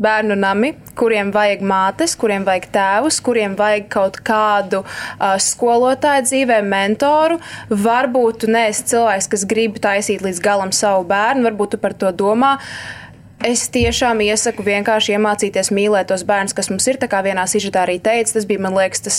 [0.00, 6.60] bērnu nami, kuriem vajag mātes, kuriem vajag tēvus, kuriem vajag kaut kādu uh, skolotāju dzīvē,
[6.64, 7.38] mentoru.
[7.70, 12.12] Varbūt tu neesi cilvēks, kas grib taisīt līdz galam savu bērnu, varbūt tu par to
[12.12, 12.56] domā.
[12.56, 13.05] Uh,
[13.46, 16.96] Es tiešām iesaku vienkārši iemācīties mīlēt tos bērnus, kas mums ir.
[16.98, 19.18] Tā kā vienā sižetā arī teica, tas bija, man liekas, tas,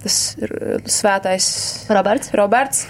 [0.00, 0.16] tas
[0.94, 1.48] svētais
[1.92, 2.32] Roberts.
[2.40, 2.86] Roberts,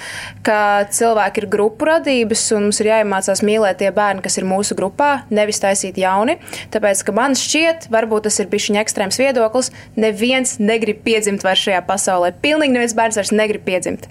[0.47, 4.79] ka cilvēki ir grupu radības un mums ir jāiemācās mīlēt tie bērni, kas ir mūsu
[4.79, 6.39] grupā, nevis taisīt jauni.
[6.71, 11.67] Tāpēc, ka man šķiet, varbūt tas ir bijis viņa ekstrēms viedoklis, neviens negrib piedzimt vairs
[11.67, 12.31] šajā pasaulē.
[12.47, 14.07] Pilnīgi neviens bērns vairs negrib piedzimt.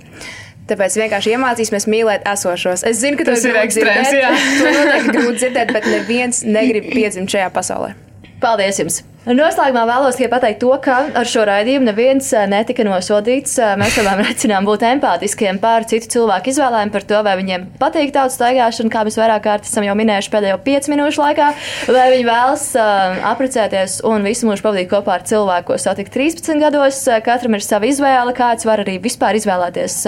[0.70, 2.86] Tāpēc vienkārši iemācīsimies mīlēt esošos.
[2.90, 4.14] Es zinu, ka tas, ir ekstrēms.
[4.62, 7.94] To noteikti grūti dzirdēt, bet neviens negrib piedzimt šajā pasaulē.
[8.42, 9.04] Paldies jums!
[9.26, 13.56] Noslēgumā vēlos tikai pateikt to, ka ar šo raidījumu neviens eh, netika nosodīts.
[13.58, 18.14] Eh, mēs tomēr aicinām būt empātiskiem pār citu cilvēku izvēlēm par to, vai viņiem patīk
[18.14, 21.52] tautas staigāšana, kā mēs vairāk kārt esam jau minējuši pēdējo piecu minūšu laikā,
[21.90, 26.62] vai viņi vēlas uh, apprecēties un visu mūžu pavadīt kopā ar cilvēku, ko satikt 13
[26.62, 27.02] gados.
[27.26, 30.04] Katram ir sava izvēle, kāds var arī vispār izvēlēties.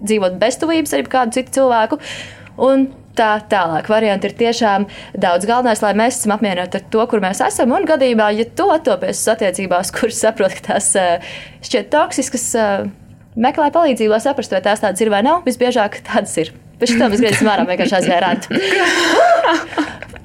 [0.00, 2.00] Dzīvot beztuvības ar kādu citu cilvēku.
[2.60, 2.88] Un
[3.18, 3.88] tā tālāk.
[3.90, 4.86] Varianti ir tiešām
[5.20, 5.48] daudz.
[5.48, 7.74] Galvenais, lai mēs esam apmierināti ar to, kur mēs esam.
[7.76, 11.30] Un gadījumā, ja tu attopies attiecībās, kuras saprot, ka tās eh,
[11.66, 12.88] šķiet toksiskas, eh,
[13.40, 15.44] meklē palīdzību, lai saprastu, vai tās tādas ir vai nav.
[15.48, 16.54] Visbiežāk tādas ir.
[16.80, 18.50] Pēc tam mēs griezīsim ārā vienkārši aizvērāt.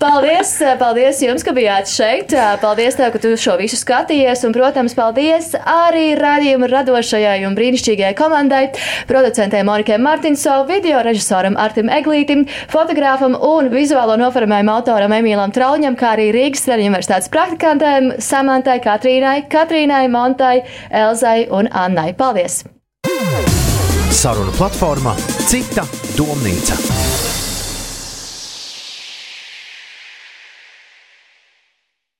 [0.05, 2.33] Paldies, paldies jums, ka bijāt šeit.
[2.61, 4.43] Paldies, tev, ka tu šo visu skatījies.
[4.45, 8.61] Un, protams, paldies arī radījuma radošajai un brīnišķīgajai komandai,
[9.09, 16.13] producentei Monikai Martinsovai, video režisoram Artim Eglītim, fotogrāfam un vizuālo noformējumu autoram Emīlam Trauņam, kā
[16.17, 20.57] arī Rīgas Tradiņu universitātes praktikantēm Samantai, Katrīnai, Katrīnai, Montai,
[20.91, 22.11] Elzai un Annai.
[22.19, 22.61] Paldies!
[24.15, 25.15] Sarunu platformā
[25.49, 25.83] Cita
[26.15, 26.79] domnīca.